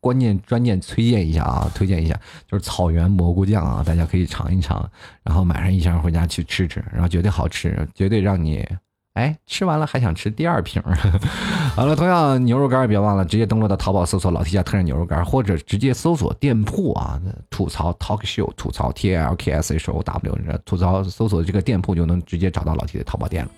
[0.00, 2.14] 关键专键推荐一下啊，推荐一下
[2.46, 4.86] 就是草原蘑菇酱啊，大家可以尝一尝，
[5.22, 8.68] 然后买上一箱回家去吃吃，然后绝对好吃，绝对让你
[9.14, 10.82] 哎吃完了还想吃第二瓶。
[11.74, 22.84] 好了，同样牛肉干别忘了直接登录到淘宝搜索老 T 家特产牛肉干，或者直接搜索店铺啊，吐槽 Talk Show 吐槽 T A L K S H O W 吐槽搜索这个店铺就能直接找到老
[22.84, 23.50] T 的淘宝店了。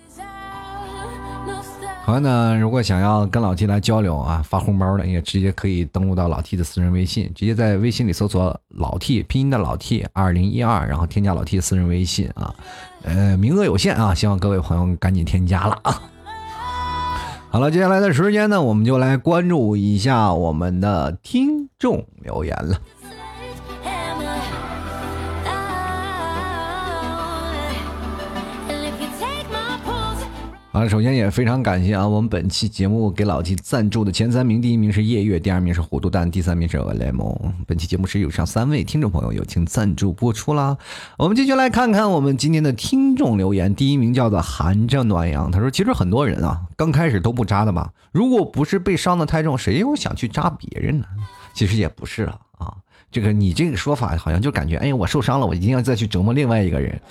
[2.07, 12.55] 朋友呢，如果想要跟老 T 来交流啊，发红包的也直接可以登录到老 T 的私人微信，直接在微信里搜索老 T 拼音的老 T 二零一二，然后添加老 T 私人微信啊，
[13.03, 16.01] 呃，名额有限啊，希望各位朋友赶紧添加了啊。
[17.51, 22.79] 好了，接下来的时间呢，我们就来关注一下我们的听众留言了。
[30.77, 37.35] 啊，首先也非常感谢啊，我们本期节目给老季赞助的前三名，第一名是夜月，第二名是糊涂蛋，第三名是俄莱蒙。
[37.65, 40.77] 本期节目是有上三位听众朋友友情赞助播出啦。
[41.17, 51.07] 我们继续来看看我们今天的听众留言，第一名叫做含着暖阳，他说：“其实很多人啊，刚开始都不扎的嘛，如果不是被伤的太重，谁又想去扎别人呢？
[51.55, 52.71] 其实也不是了啊，
[53.11, 57.01] 这个你这个说法好像就感觉，哎呀，我受伤了，我一定要再去折磨另外一个人。”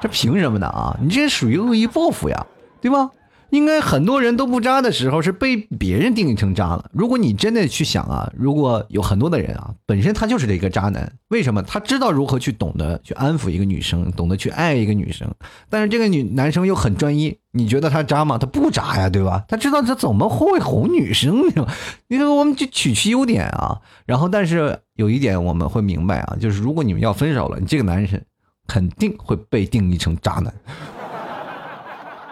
[0.00, 0.96] 这凭什么呢啊？
[1.02, 2.46] 你这属于恶意报复呀，
[2.80, 3.10] 对吧？
[3.50, 6.88] 应该很多人都不渣的时候是被别人定义成渣了。
[6.92, 11.60] 如果你真的去想啊，如果有很多的人啊，本身他就是这个渣男，为什么？
[11.64, 15.28] 他知道如何去懂得去安抚一个女生，懂得去爱一个女生，
[15.68, 18.38] 但是这个女男生又很专一，你觉得他渣吗？
[18.38, 19.42] 他不渣呀，对吧？
[19.48, 21.66] 他知道他怎么会哄女生，呢？
[22.06, 28.22] 你说我们就取其优点啊，然后但是有一点我们会明白啊，就是如果你们要分手了，你这个男生。
[28.70, 30.54] 肯定会被定义成渣男。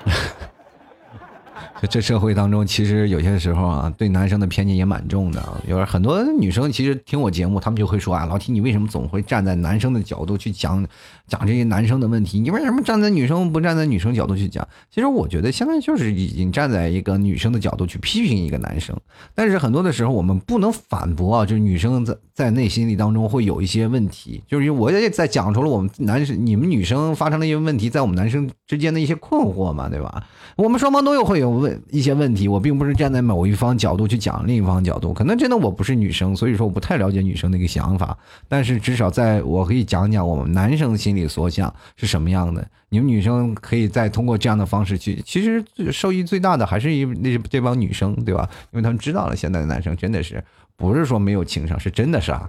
[1.91, 5.43] 这社会当中，其实有些时候啊，对男生的偏见也蛮重的。
[5.67, 10.87] 有很多女生其实听我节目，他们就会说啊，老提你为什么总会站在男生的角度去讲
[11.29, 12.41] 讲这些男生的问题？
[12.41, 14.67] 你为什么站在女生不站在女生角度去讲？
[14.91, 18.97] 其实我觉得现在就是已经站在一个女生的角度去批评一个男生。
[19.37, 30.25] 但是很多的时候，我们不能反驳啊，就是女生在在内心里当中会有一些问题，就是我也在讲出了我们男生、你们女生发生的一些问题，在我们男生之间的一些困惑嘛，对吧？
[30.57, 31.59] 我们双方都有会有问。
[31.59, 38.17] 问一些问题，我并不是站在某一方角度去讲另一方角度，可能真的我不是女生，所以说我不太了解女生的一个想法，
[38.47, 48.49] 但是至少在我可以讲讲我们男生心里所想是什么样的，你们女生可以再通过这样的方式去，其实受益最大的还是一那这帮女生，对吧？
[48.73, 50.45] 因为他们知道了现在的男生真的是
[50.77, 52.49] 不是说没有情商，是真的傻。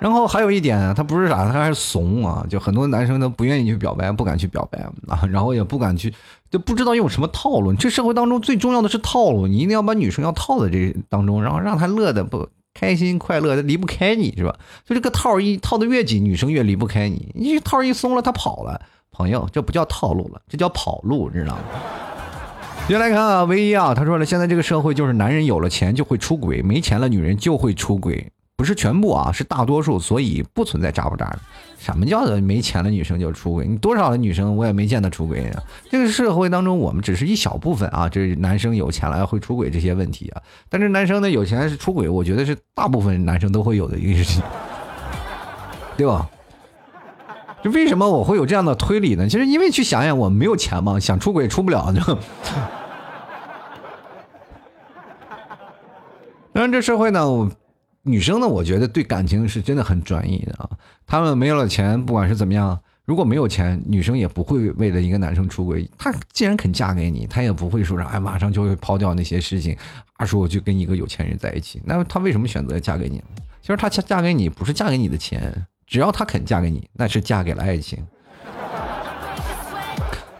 [0.00, 2.46] 然后还有一点，他不是傻，他还是怂啊！
[2.48, 4.78] 就很多男生都不愿意去表白，不敢去表白
[5.08, 6.14] 啊，然后也不敢去，
[6.48, 7.74] 就不知道用什么套路。
[7.74, 12.48] 这社会当中最重要的是套路，你一定要把女生要套在这当中，然后让她乐的不
[12.78, 14.54] 开心快乐，他离不开你是吧？
[14.86, 17.32] 就这个套一套的越紧，女生越离不开你。
[17.34, 21.62] 你套一松了，她跑了，朋友，这不叫套路了，这叫跑路，知道吗？
[22.86, 28.30] 接来看啊，唯一啊，他说了，现在这个社会就是男人有了钱就会出轨，没钱了女人就会出轨。
[28.58, 31.38] 不是全部啊，是大多数，所以不存在渣不渣的。
[31.78, 33.64] 什么叫做没钱的女生就出轨？
[33.64, 35.62] 你多少的女生我也没见她出轨啊。
[35.88, 40.42] 这个社会当中，我们只是一小部分啊，这男生有钱了会出轨这些问题啊。
[40.68, 44.42] 但是男生呢，有钱是出轨，我觉得是大部分男生都会有的一个事情，
[45.96, 46.28] 对吧？
[47.62, 49.28] 就为什么我会有这样的推理呢？
[49.28, 52.00] 其实因为去想想，我们没有钱嘛，想出轨出不了就。
[56.52, 57.48] 当然，这社会呢，我。
[58.08, 60.68] 女生呢，我觉得对感情是真的很专一的啊。
[61.06, 65.88] 他们没有了钱，不管是怎么样，如果没有钱，女生也不会为了一个男生出轨。
[65.96, 69.76] 她既然肯嫁给你，她也不会说哎马上就会抛掉那些事情，
[70.14, 71.80] 啊说我就跟一个有钱人在一起。
[71.84, 73.22] 那她为什么选择嫁给你？
[73.60, 78.04] 其实她嫁嫁给你不是嫁给你的钱，只要她肯嫁给你，那是嫁给了爱情。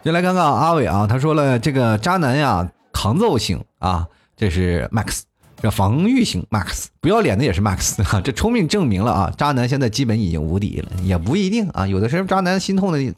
[0.01, 5.21] 就来看看阿伟啊，他说了这个渣男呀，抗揍型啊，这是 Max。
[5.61, 8.21] 这防御型 Max 不要脸的也是 Max 啊！
[8.21, 11.85] 这充分证明了啊，渣男现在基本已经无敌了，也不一定啊。
[11.85, 13.13] 有的时候渣男心痛的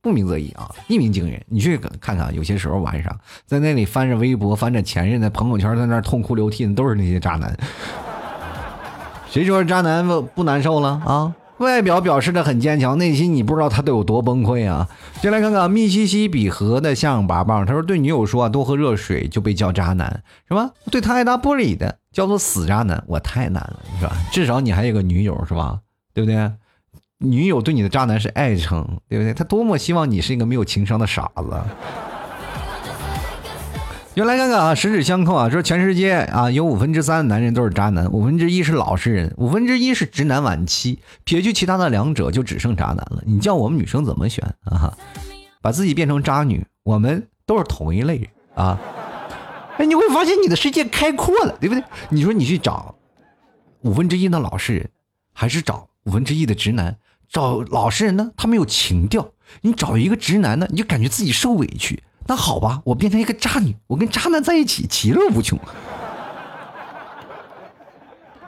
[0.00, 1.44] 不鸣则已啊，一鸣惊人。
[1.48, 7.54] 你去看看，有些时候晚上在那里翻着微博、翻着前任的朋友圈，在那痛哭流涕的都是那些渣男。
[9.28, 11.34] 谁说渣男不不难受了啊？
[11.58, 14.88] 外表表示的很坚强，内心你不知道他都有多崩溃啊！
[15.22, 20.70] 先来看看密西西比河的象拔蚌，他说对女友说啊，多喝热水就被叫渣男，是吧？
[20.90, 24.14] 对他爱答不理的叫做死渣男，我太难了，是吧？
[24.30, 25.80] 至少你还有个女友，是吧？
[26.12, 26.52] 对不对？
[27.18, 29.32] 女友对你的渣男是爱称，对不对？
[29.32, 31.54] 他多么希望你是一个没有情商的傻子。
[34.16, 43.22] 原来看看啊，十指相扣啊，说全世界啊有五分之三的男人都是渣男，五分之一是老实人，五分之一是直男晚期，撇去其他的两者，就只剩渣男了。
[43.26, 44.96] 你叫我们女生怎么选啊？
[45.60, 48.80] 把自己变成渣女，我们都是同一类人啊。
[49.76, 51.84] 哎，你会发现你的世界开阔了，对不对？
[52.08, 52.94] 你说你去找
[53.82, 54.88] 五分之一的老实人，
[55.34, 56.96] 还是找五分之一的直男？
[57.28, 59.20] 找老实人呢，他没有情调；
[59.60, 62.02] 你找一个直男呢，你就感觉自己受委屈。
[62.26, 65.58] 那好吧，我变成一个渣女，我跟渣男在一起，其乐无穷，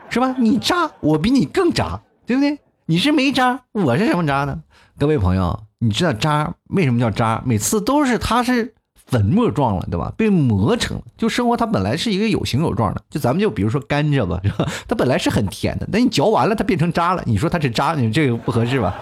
[0.08, 0.34] 是吧？
[0.38, 2.58] 你渣，我比你更渣，对不对？
[2.86, 4.60] 你是没渣，我是什么渣呢？
[4.98, 7.42] 各位朋友，你知道渣为什么叫渣？
[7.44, 10.12] 每次都是它是粉末状了，对吧？
[10.16, 11.02] 被磨成了。
[11.16, 14.66] 就生活它本来是一个有形有状的，就咱们就比如说甘蔗吧，是吧？
[14.88, 17.22] 它本来是很甜的，但你嚼完了，它变成渣了。
[17.26, 18.94] 你说它是渣，你这个不合适吧？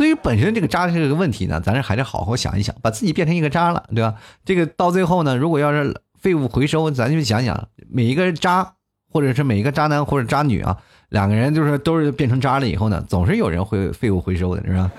[0.00, 4.14] 所以本身这个渣是个问题呢，咱还是好好想一想，把自己变成一个渣了，对吧？
[4.46, 8.72] 这个到最后呢，如果要是废物回收，咱就想想每一个渣，
[9.12, 10.78] 或者是每一个渣男或者渣女啊，
[11.10, 14.90] 两个人就是都是变成渣了以后呢，总是有人会废物回收的，是吧？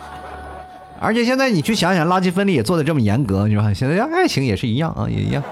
[1.00, 5.42] 而且现在你去想想，垃圾分类也做的这么严格，你说现在爱情也是一样啊，也一样。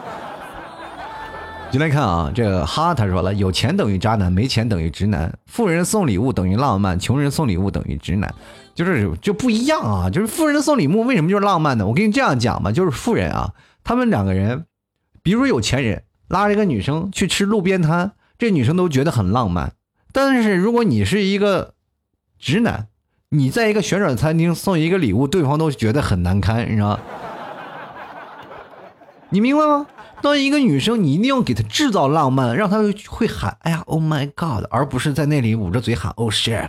[1.71, 5.33] 就来看啊，这个哈他说了，有钱等于渣男，没钱等于直男。
[5.47, 8.35] 富人送礼物等于浪漫，穷人送礼物等于直男，
[8.75, 10.11] 就是就不一样啊。
[10.11, 11.87] 就是富人送礼物为什么就是浪漫呢？
[11.87, 13.55] 我跟你这样讲吧，就是富人啊，
[13.85, 14.67] 他们两个人，
[15.23, 19.73] 比如说有钱人拉着一个女生去吃路边摊，这女生都觉得很浪漫。
[20.13, 21.75] 但是如果你是一个
[22.41, 22.89] 直男，
[23.29, 26.99] 你在一个旋转餐厅送一个礼物，对方都觉得很难堪，你知道？
[29.29, 29.87] 你明白吗？
[30.23, 36.69] 当一个女生，你一定要给她制造浪漫，让她会喊“哎呀，Oh my God”，而不是在那里捂着嘴喊 “Oh shit”。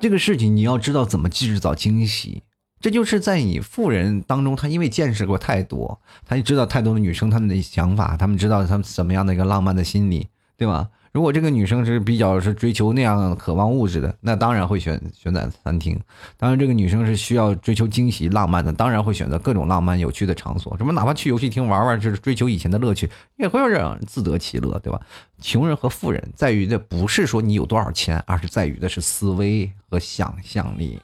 [0.00, 2.42] 这个事情你要知道怎么制造惊喜，
[2.80, 10.88] 这就是在你富人当中，他因为见识过太多，他就知道太多的女生他们的想法，他们知道他们怎么样的一个浪漫的心理，对吧？
[11.12, 15.98] 如果这个女生是比较是追求那样渴望物质的，那当然会选选择餐厅。
[16.36, 20.76] 当然，这个女生是需要追求惊喜、浪漫的，当然会选择各种浪漫有趣的场所。
[20.76, 25.00] 什么哪怕去游戏厅玩玩，就是追求以前的乐趣，也会让人自得其乐，对吧？
[25.40, 30.98] 穷人和富人在于的不是说你有多少钱，而是在于的是思维和想象力。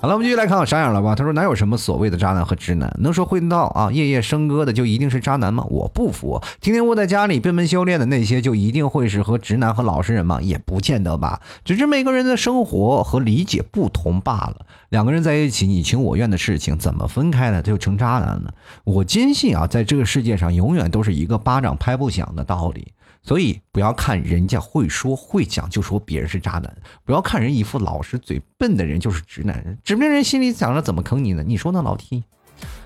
[0.00, 1.14] 好了，我们继续来看我傻眼了吧？
[1.14, 2.94] 他说哪有什么所谓的渣男和直男？
[3.00, 5.64] 能说会道啊，夜夜笙歌的就一定是渣男吗？
[5.68, 6.40] 我不服。
[6.60, 10.40] 天天窝在家里闭门修炼的那些就一定会是和直男和老实人吗？
[10.40, 14.66] 也不见得吧，只是每个人的生活和理解不同罢了。
[14.90, 18.54] 两个人在一起你情我愿的事情，怎么分开了就成渣男了？
[18.84, 22.92] 我坚信啊，在这个世界上永远都是一个巴掌拍不响的道理。
[23.26, 31.42] 所以不要看人家会说会讲就说别人是渣男，不要看人一副老实嘴笨的人就是直男人，指不定人心里想着怎么坑你呢？
[31.44, 32.22] 你说呢，老 T？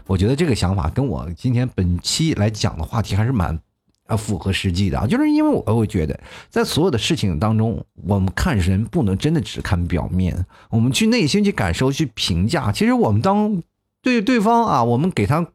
[0.06, 3.60] 我觉得这个想法跟我今天本期来讲的话题还是蛮
[4.06, 6.18] 啊符合实际的啊，就是因为我会觉得
[6.48, 12.72] 在所有的事情当中，我们看人不能真的只看表面，我们去内心去感受去评价。
[12.72, 13.62] 其实我们当
[14.00, 15.46] 对对方啊，我们给他。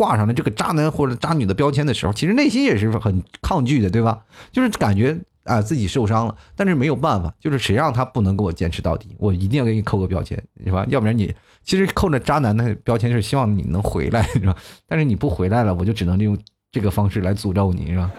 [0.00, 4.24] 挂上了这个渣男或者渣女的标签的时候，其实内心也是很抗拒的，对吧？
[4.50, 10.86] 就是感觉啊自己受伤了，但是没有办法，就是谁让他不能给我坚持到底，我一定要给你扣个标签，是吧？
[10.88, 14.56] 要不然你其实扣着渣男的标签是希望你能回来，是吧？
[14.88, 16.34] 但是你不回来了，我就只能利用
[16.72, 18.10] 这个方式来诅咒你，是吧？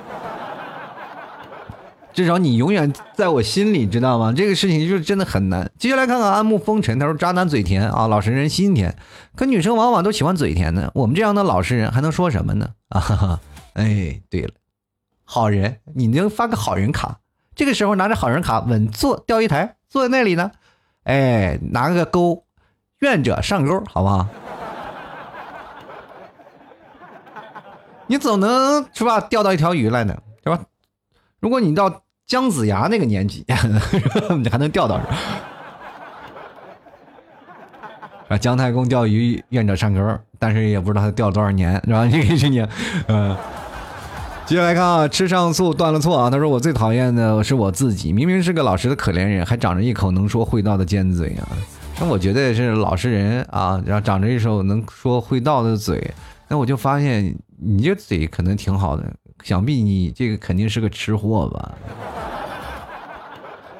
[2.13, 4.33] 至少你永远在我心里，知道吗？
[4.35, 5.71] 这个事情就是真的很难。
[5.79, 8.95] 接下来看看安慕风尘，他说：“渣男嘴甜啊，老实人心甜。
[9.35, 12.71] 可女生往往都喜欢嘴甜的，我们这样的老实人还能说什么呢？
[12.89, 13.39] 啊哈哈！
[13.73, 14.51] 哎，对了，
[15.23, 17.19] 好人，你能发个好人卡？
[17.55, 20.51] 这个时候拿着好人卡稳坐钓鱼台，坐在那里呢，
[21.03, 22.43] 哎，拿个钩，
[22.99, 24.27] 愿者上钩，好不好？
[28.07, 29.21] 你总能是吧？
[29.21, 30.59] 钓到一条鱼来呢，是吧？”
[31.41, 33.43] 如果你到姜子牙那个年纪，
[34.39, 35.01] 你 还能钓到。
[38.29, 39.99] 啊，姜太公钓鱼愿者上钩，
[40.39, 42.07] 但是也不知道他钓了多少年，是吧？
[42.07, 42.65] 这个事情，
[43.07, 43.35] 嗯。
[44.45, 46.29] 接下来看啊，吃上醋断了错啊。
[46.29, 51.47] 他说我最讨厌的是我自己，明明是个老实的可怜人，还长着一口能说会道的尖嘴啊。
[51.99, 56.13] 那我觉得是老实人啊，然后长着一手能说会道的嘴，
[56.47, 59.03] 那我就发现你这嘴可能挺好的。
[59.43, 61.71] 想必你这个肯定是个吃货吧？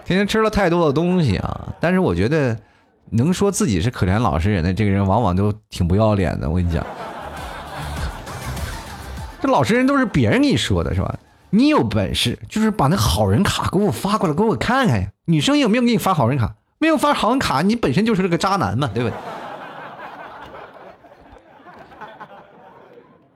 [0.04, 1.68] 天天吃了太多的东西啊！
[1.80, 2.58] 但是我觉得，
[3.12, 6.50] 能说自己是可怜老实人的这个人，往往都挺不要脸的。
[6.50, 6.86] 我跟你讲，
[9.40, 11.16] 这老实人都是别人给你说的，是吧？
[11.52, 15.08] 你有本事就是把那好人卡给我发过来，给我看看呀！
[15.26, 16.56] 女生有没有给你发好人卡？
[16.80, 19.16] 没有发好人卡，你本身就是个渣男嘛，对不对？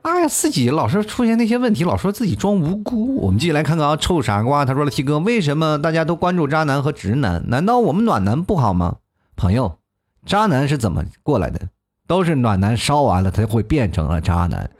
[0.06, 3.16] 哎呀，自己老是出现那些问题，老说自己装无辜。
[3.16, 7.42] 我们继续来看看啊，臭傻瓜，他说了：“T 哥，为什么大家都关注渣男和直男？
[7.48, 8.98] 难道我们暖男不好吗？”
[9.34, 9.78] 朋友，
[10.24, 11.60] 渣男是怎么过来的？
[12.06, 14.70] 都是暖男烧完了，他会变成了渣男。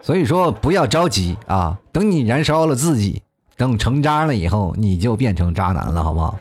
[0.00, 3.22] 所以说，不要着急啊，等你燃烧了自己，
[3.56, 6.38] 等成渣了以后，你就变成渣男了，好不好？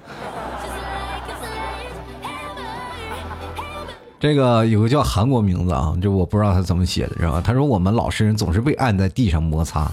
[4.22, 7.42] 这个有个叫韩国名字啊，就我不知道他怎么写的，是吧？
[7.44, 9.92] 他说我们老实人总是被按在地上摩擦，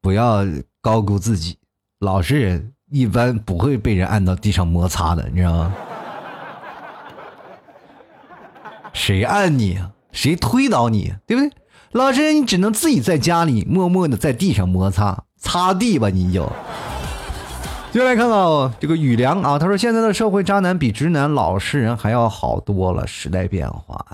[0.00, 0.38] 不要
[0.80, 1.58] 高估自己，
[2.00, 5.74] 老实人一般不会被人按到地上摩擦的，你知道吗？
[8.94, 9.90] 谁按你啊？
[10.10, 11.12] 谁推倒你？
[11.26, 11.52] 对不对？
[11.92, 16.50] 老实人你只能自己在家里默默的在地上摩擦，擦地吧，你就。
[17.98, 23.04] 接下来看到这个雨良啊，他说现在的社会渣男比直男老实人还要好多了。
[23.08, 24.06] 时代变化，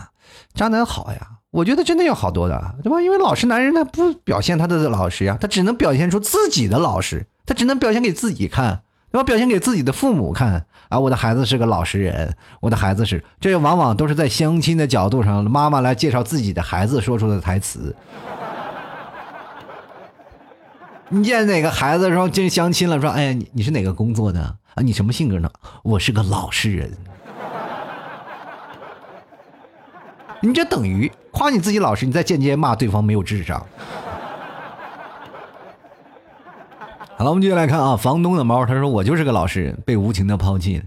[0.55, 1.20] 渣男好呀，
[1.51, 3.03] 我觉得真的要好多的，对吧？
[3.03, 8.80] 因为老实男人他不表现他的老实呀，他只能表现出自己的老实，他只能表现给自己看，
[9.12, 9.22] 对吧？
[9.22, 17.95] 表现给自己的父母看啊，我的孩子是个老实人，我的孩子是，这往往都是在相亲的角度上，妈妈来介绍自己的孩子说出的台词。
[21.11, 24.41] 你见哪个孩子说进相亲了，说哎呀，你你是哪个工作的
[24.75, 24.83] 啊？
[24.83, 25.51] 你什么性格呢？
[25.83, 26.91] 我是个老实人。
[30.41, 33.65] 你这等于夸你自己老实，你在间接骂对方没有智商。
[37.17, 40.85] 好了，我们继续来看啊，房东的猫，他说我就是个老实人，被无情的抛弃了。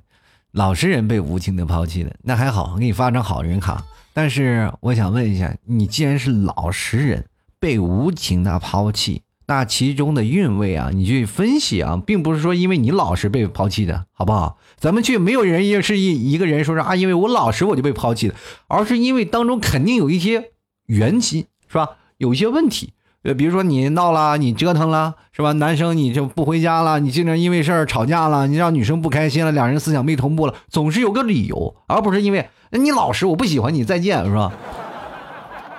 [0.51, 3.83] 老实人被无情的抛弃了，那还好我，给你发张好人卡。
[4.13, 7.25] 但是我想问一下，你既然是老实人，
[7.59, 9.21] 被无情的抛弃。
[9.49, 14.57] 那其中的韵味啊，你去分析啊，并不是说因为你老实被抛弃的，好不好？
[14.77, 18.35] 咱们去没有人也是一一个人说说啊，因为我老实我就被抛弃的，
[18.67, 20.51] 而是因为当中肯定有一些
[20.87, 21.91] 原因，是吧？
[22.17, 22.91] 有一些问题，
[23.23, 25.53] 呃，比如说你闹了，你折腾了，是吧？
[25.53, 34.51] 男生你就不回家了，你经常因为事儿吵架了，你让女生不开心了，两人思想没同步了，总是有个理由，而不是因为你老实我不喜欢你再见，是吧？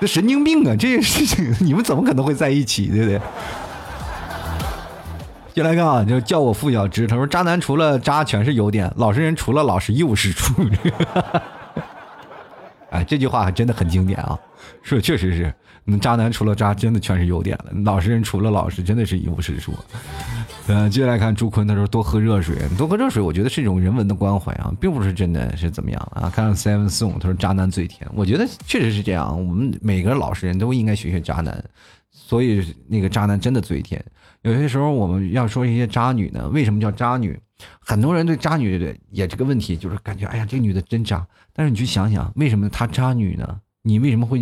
[0.01, 0.77] 这神经病啊！
[0.79, 3.21] 这件事情 你们怎么可能会在一起，对不对？
[5.59, 10.55] 就来看啊，就叫我付小芝，他说渣男除了渣全是优点，老实人除了老实一无是处。
[10.55, 11.43] 哈哈哈
[12.91, 14.39] 哎，这句话还真的很经典啊！
[14.83, 15.53] 说确实是，
[15.83, 19.75] 那，渣男除了渣，真的全是优点了；老实人除了老实，真的是一无是处。
[20.69, 26.31] 嗯，接下来看朱坤，他说多喝热水，多喝热水，我觉得是一种人文的关怀啊，并不是真的是怎么样啊。
[26.33, 29.37] 看 Seven Song，他说渣男最甜，我觉得确实是这样。
[29.37, 31.61] 我们每个老实人都应该学学渣男，
[32.13, 34.01] 所以那个渣男真的最甜。
[34.43, 37.39] 有些时候我们要说一些渣女呢，为什么叫渣女？
[37.81, 41.27] 很多人对渣女也这个问题，就是感觉哎呀，这个女的真渣。
[41.53, 43.61] 但是你去想想，为什么她渣女呢？
[43.83, 44.39] 你为什么会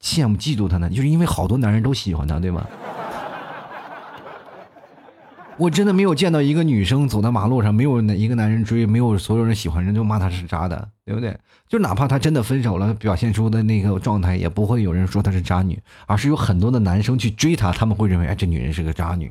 [0.00, 0.88] 羡慕嫉妒她呢？
[0.88, 2.66] 就是因为好多男人都喜欢她，对吗？
[5.56, 11.36] 我真的没有见到一个女生走在马路上，没有一个男人追，没有所有人喜欢，人就骂她是渣的，对不对？
[11.68, 19.30] 就哪怕她真的分手了，表现出的那个状态，也不会有人说她是渣女，而是有很多的男生去追她，他们会认为，哎，这女人是个渣女。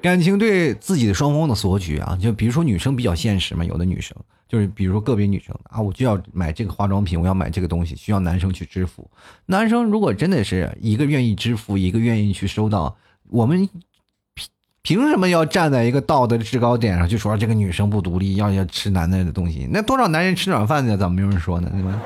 [0.00, 4.16] 感情对自己的双方的索取啊，就比如说女生比较现实嘛，有的女生
[4.52, 9.10] 就是比如说个别女生啊，我就要买这个化妆品，我要买这个东西，需要男生去支付。
[9.46, 12.94] 男生如果真的是一个愿意支付，一个愿意去收到，
[13.30, 13.66] 我们
[14.34, 19.66] 凭凭什么要站在一个道德的制高点上，就说这个女生不独立，要要吃男的的东西？
[19.70, 21.70] 那多少男人吃软饭的，怎么没有人说呢？
[21.72, 21.98] 对吧？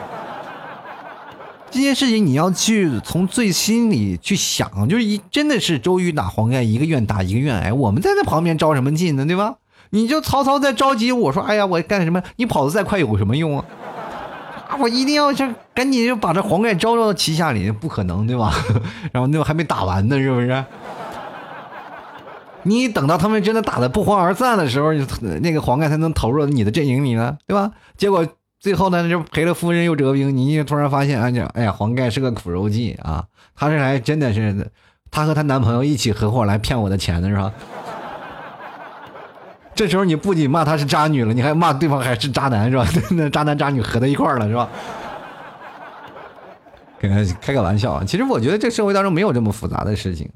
[1.69, 7.73] 这件事情你要去从最心里去想，就是一真的是周瑜打黄盖，一个愿打一个愿挨。
[7.73, 9.27] 我们在那旁边着什么劲呢？
[9.27, 9.57] 对吧？
[9.91, 12.23] 你就曹操在着急，我说哎呀，我干什么？
[12.37, 13.65] 你跑得再快有什么用啊？
[14.69, 18.53] 啊，我一定要去赶紧就把这黄盖招到旗下里，不可能对吧？
[19.13, 20.65] 然后那还没打完呢，是不是？
[22.63, 24.93] 你等到他们真的打的不欢而散的时候，
[25.41, 27.71] 那个黄盖才能投入你的阵营里呢，对吧？
[27.97, 28.27] 结果。
[28.59, 30.35] 最后呢，就赔了夫人又折兵。
[30.35, 33.23] 你突然发现，哎呀，哎呀，黄盖是个苦肉计啊！
[33.55, 34.71] 他是来真的是，
[35.11, 37.53] 她和她男朋友一起合伙来骗我的钱的是吧？
[39.77, 42.85] 这时候你不仅骂她是渣女了，你还骂对方还是渣男是吧？
[43.13, 44.69] 那渣男渣女合在一块儿了是吧？
[46.99, 48.03] 开开个玩笑啊！
[48.05, 50.29] 其实我觉得这社会当中没有这么复杂的事情，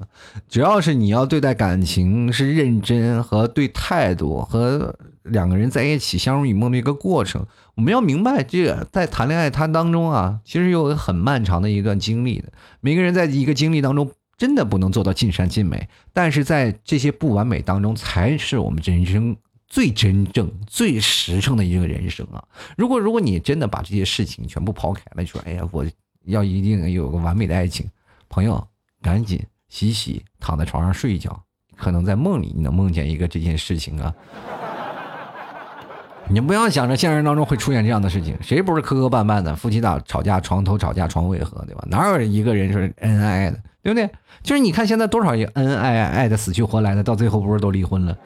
[0.47, 4.95] 只要是你要对待感情是认真和对态度和。
[5.25, 12.51] 两个人在一起相濡以沫的一个过程，我们要明白，这个在谈恋爱它当中啊，其实有很漫长的一段经历的。
[12.79, 14.09] 每个人在一个经历当中，
[14.41, 19.37] 真的不能做到尽善尽美，但是在这些不完美当中，才是我们人生
[19.67, 22.43] 最真正、最实诚的一个人生啊！
[22.75, 25.85] 如果如果你真的把这些事情全部抛开了，说哎呀，我
[26.25, 27.87] 要一定有个完美的爱情，
[28.29, 28.67] 朋友，
[28.99, 29.39] 赶紧
[29.69, 31.39] 洗洗，躺在床上睡一觉，
[31.77, 34.11] 可能在梦里你能梦见一个这件事情啊。
[36.29, 39.55] 你不要想着现实当中会出现这样的事情，谁不是磕磕绊绊的？
[39.55, 41.83] 夫妻俩吵架，床头吵架床尾和，对吧？
[41.87, 44.09] 哪有一个人是恩恩爱爱的，对不对？
[44.43, 48.17] 就是你看现在多少恩恩爱爱爱的死去活来的，到最后不是都离婚了？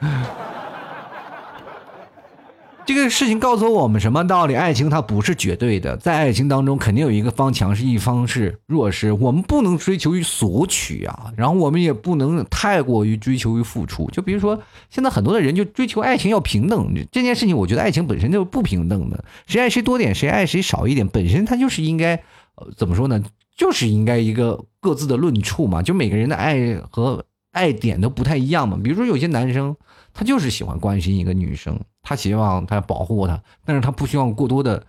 [2.86, 4.54] 这个事情告诉我们什么道理？
[4.54, 9.10] 爱情它不是绝对的，在爱情当中肯定有一个方强势，一方是弱势。
[9.10, 14.08] 我们不能追求于索取啊，然后我们也不能太过于追求于付出。
[14.12, 22.14] 就比如说，现在很多的人就追求爱情要平等这件事情，我觉得爱情本身就是不平等的，谁爱谁多点，谁爱谁少一点，本身它就是应该，
[22.54, 23.20] 呃，怎么说呢？
[23.56, 25.82] 就是应该一个各自的论处嘛。
[25.82, 28.78] 就每个人的爱和爱点都不太一样嘛。
[28.82, 29.74] 比如说有些男生，
[30.12, 31.80] 他就是喜欢关心一个女生。
[32.02, 34.86] 他希望他保护她，但是他不希望过多的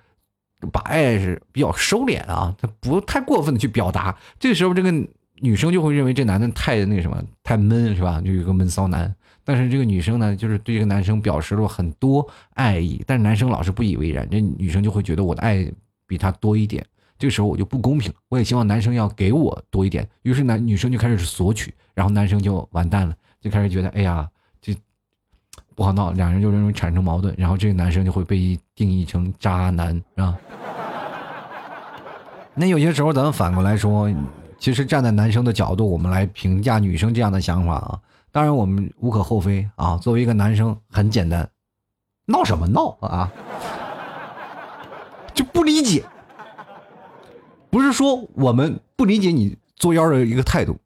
[0.72, 4.16] 把爱是比较收敛啊，他不太过分的去表达。
[4.40, 4.92] 这时候，这个
[5.40, 8.22] 女生就会认为这男的太那什么，太闷是吧？
[8.22, 9.12] 就有个闷骚男。
[9.44, 15.66] 但是这个女生呢，就是对这个男生表示了很多爱意，但是男生老是不以为然，这女生就会觉得我的爱
[16.06, 16.86] 比他多一点。
[17.18, 20.08] 这时候我就不公平，我也希望男生要给我多一点。
[20.22, 24.28] 于是男女生就开始索取，然后男生就完蛋了，就开始觉得哎呀。
[24.60, 24.76] 这
[25.76, 30.36] 不好闹，两人就容易产生矛盾，然后这个男生就会被定义成渣男，啊？
[32.56, 34.12] 那有些时候咱们反过来说，
[34.58, 38.00] 其实站在男生的角度，我们来评价女生这样的想法啊，
[38.32, 39.96] 当然我们无可厚非啊。
[39.98, 41.48] 作为一个男生，很简单，
[42.26, 43.32] 闹什么闹啊？
[45.36, 46.04] 就不理解，
[47.70, 50.78] 不是说我们不理解你作妖的一个态度。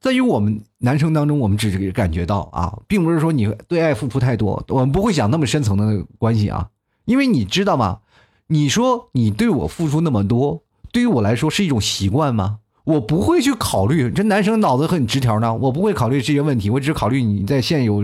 [0.00, 6.68] 在于我们男生当中，我们只是感觉到啊，并不是说你对爱付出太多，我们不会想那么深层的关系啊，
[7.04, 7.98] 因为你知道吗？
[8.46, 12.60] 你说你对我付出那么多，对于我来说是一种习惯吗？
[12.84, 18.02] 我不会去考虑，这男生脑子很直条呢，我不会考虑这些问题，我只考虑你在现有，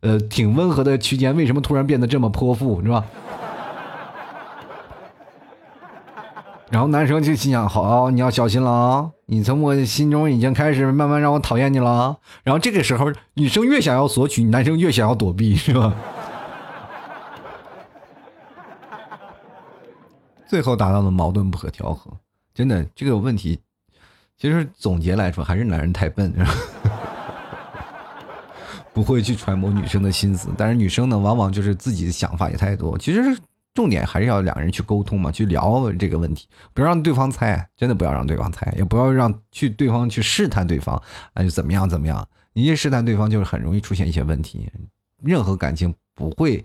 [0.00, 3.06] 呃，挺温和的区间，为什么突然变得这么泼妇，是吧？
[6.72, 9.10] 然后男生就心想：好，你要小心了啊！
[9.26, 12.16] 你从我心中已经开始慢慢让我讨厌你了。
[12.42, 15.94] 然后这个时候，女生越想要索取，男生越想要躲避，是吧？
[20.48, 22.10] 最后达到了矛盾不可调和。
[22.54, 23.60] 真的，这个问题，
[24.38, 26.34] 其实总结来说，还是男人太笨，
[28.94, 30.48] 不会去揣摩女生的心思。
[30.56, 32.96] 但是女生呢，往往就是自己的想法也太多。
[32.96, 33.38] 其实
[33.74, 41.02] 重点还是要两人去沟通嘛，去聊这个问题，不要让对方猜，真的不要让对方猜，也不要让去对方去试探对方，
[41.34, 42.26] 哎，怎么样怎么样？
[42.52, 44.70] 你一试探对方，就是很容易出现一些问题。
[45.22, 46.64] 任何感情不会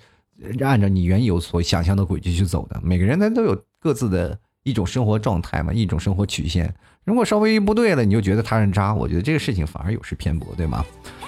[0.61, 2.79] 按照你原有所想象的轨迹去走的。
[2.83, 4.37] 每个人他都有各自的。
[4.63, 6.75] 一种生活状态嘛，一种生活曲线。
[7.05, 10.85] 如果稍微一不对了，你就觉得他人渣，我觉得这个事情反而有失偏颇，对吗？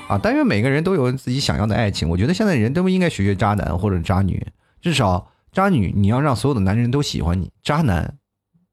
[0.10, 2.10] 啊，但愿每个人都有自己想要的爱情。
[2.10, 4.46] 我觉得现在人都应该学学渣男或者渣女，
[4.82, 8.18] 至少渣女你要让所有的男人都喜欢你，渣男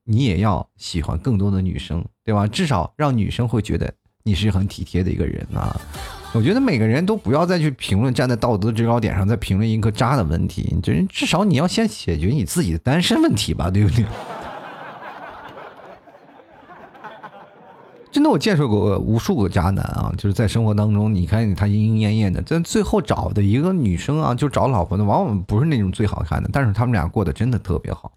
[0.04, 2.46] 你也要喜欢更多的女生，对吧？
[2.46, 5.80] 至少让女生会觉得你是很体贴的一个人啊。
[6.32, 14.04] 我觉得每个人都不要再去评论，站在道德制高点上再评论一个渣的问题，这人至少你要先解决你自己的单身问题吧，对不对？
[18.16, 20.10] 真的，我见识过无数个渣男啊！
[20.16, 28.10] 就是在生活当中，你看他莺莺燕燕的，但最后找的一个女生啊，就找老婆的，往往不是那种最好看的，但是他们俩过得真的特别好。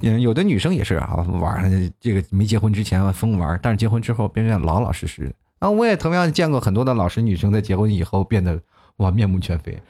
[0.00, 5.34] 嗯，有的女生也是啊，玩这个没结婚之前疯玩，但是结婚之后变得老老实实。
[5.58, 8.60] 啊，我也同样见过很多的老实女生，在结婚以后变得
[8.98, 9.82] 哇面目全非。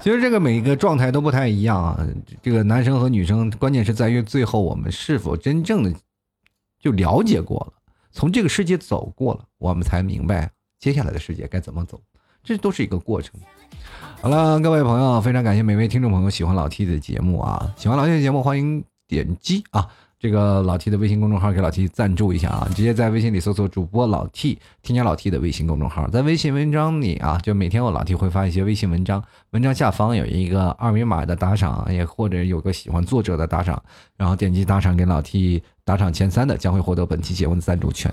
[0.00, 1.96] 其实这个每一个状态都不太一样啊，
[2.42, 5.92] 这个男生和女生，关键是在于最后我们是否真正的。
[6.84, 7.72] 就了解过了，
[8.12, 11.98] 从这个世界走过了，我们才明白接下来的世界该怎么走，
[12.42, 13.40] 这都是一个过程。
[14.20, 19.88] 好了，各位朋友，非常感谢每位听众朋友喜欢老 T 的节目啊，喜欢老 T 的节目，欢迎点击啊。
[20.16, 22.66] 这个老 T 的微信公众号给老 T 赞助一下啊！
[22.74, 33.82] 直接在微信里搜索主播老 T，添加老 T 的微信公众号，在微信文章里啊，就每天我老 T 会发一些微信文章，文章下方有一个二维码的打赏，也或者有个喜欢作者的打赏，
[34.16, 38.10] 然后点击打赏给老 T 打赏前三的，将会获得本期节目的赞助权。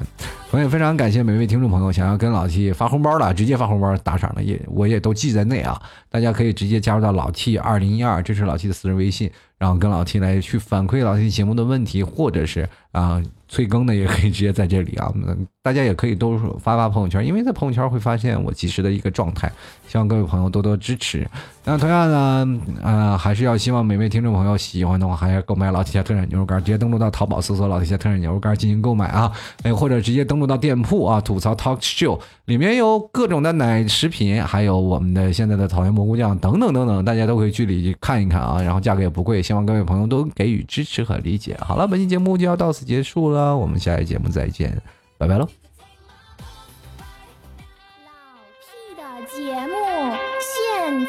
[0.51, 9.31] 我也非常感谢每位听众朋友想要跟老 T 发红包的，直接发红包打赏的，也我也都记在内啊，大家可以直接加入到老 T 二零一二，这是老 T 的私人微信。
[9.57, 15.11] 然后跟老 T 来去反馈老 T 节目的问题，或者是啊催更的，也可以直接在这里啊。
[15.63, 19.51] 大家也可以都发发朋友圈，因为在朋友圈会发现我及时的一个状态。
[19.87, 21.27] 希望各位朋友多多支持。
[21.65, 29.31] 那同样呢，呃，还是要希望每位听众朋友喜欢的话，还要购买老铁家特产牛肉干，直接登录到淘宝搜索老铁家特产牛肉干进行购买啊。
[29.61, 38.59] 哎，或者直接登录到店铺啊，吐槽 Talk Show 里面有各种的奶食品，还有我们的现在的草原蘑菇酱等等等等，大家都可以去里去看一看啊。
[38.61, 41.55] 然后价格也不贵，希望各位朋友都给予支持和理解。
[41.59, 44.81] 好了，本期节目就要到此结束了，我们下期节目再见，
[45.17, 45.47] 拜拜喽。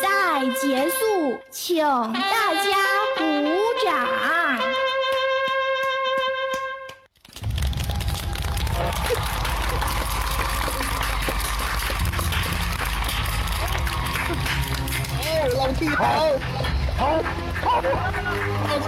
[0.01, 2.71] 在结束，请大家
[3.17, 3.23] 鼓
[3.85, 3.91] 掌。
[15.21, 16.03] 哎，老弟好，
[16.97, 17.01] 好，
[17.63, 18.87] 好，老弟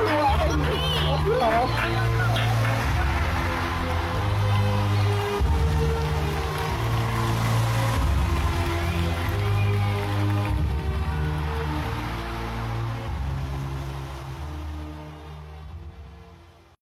[1.40, 2.33] 好，好。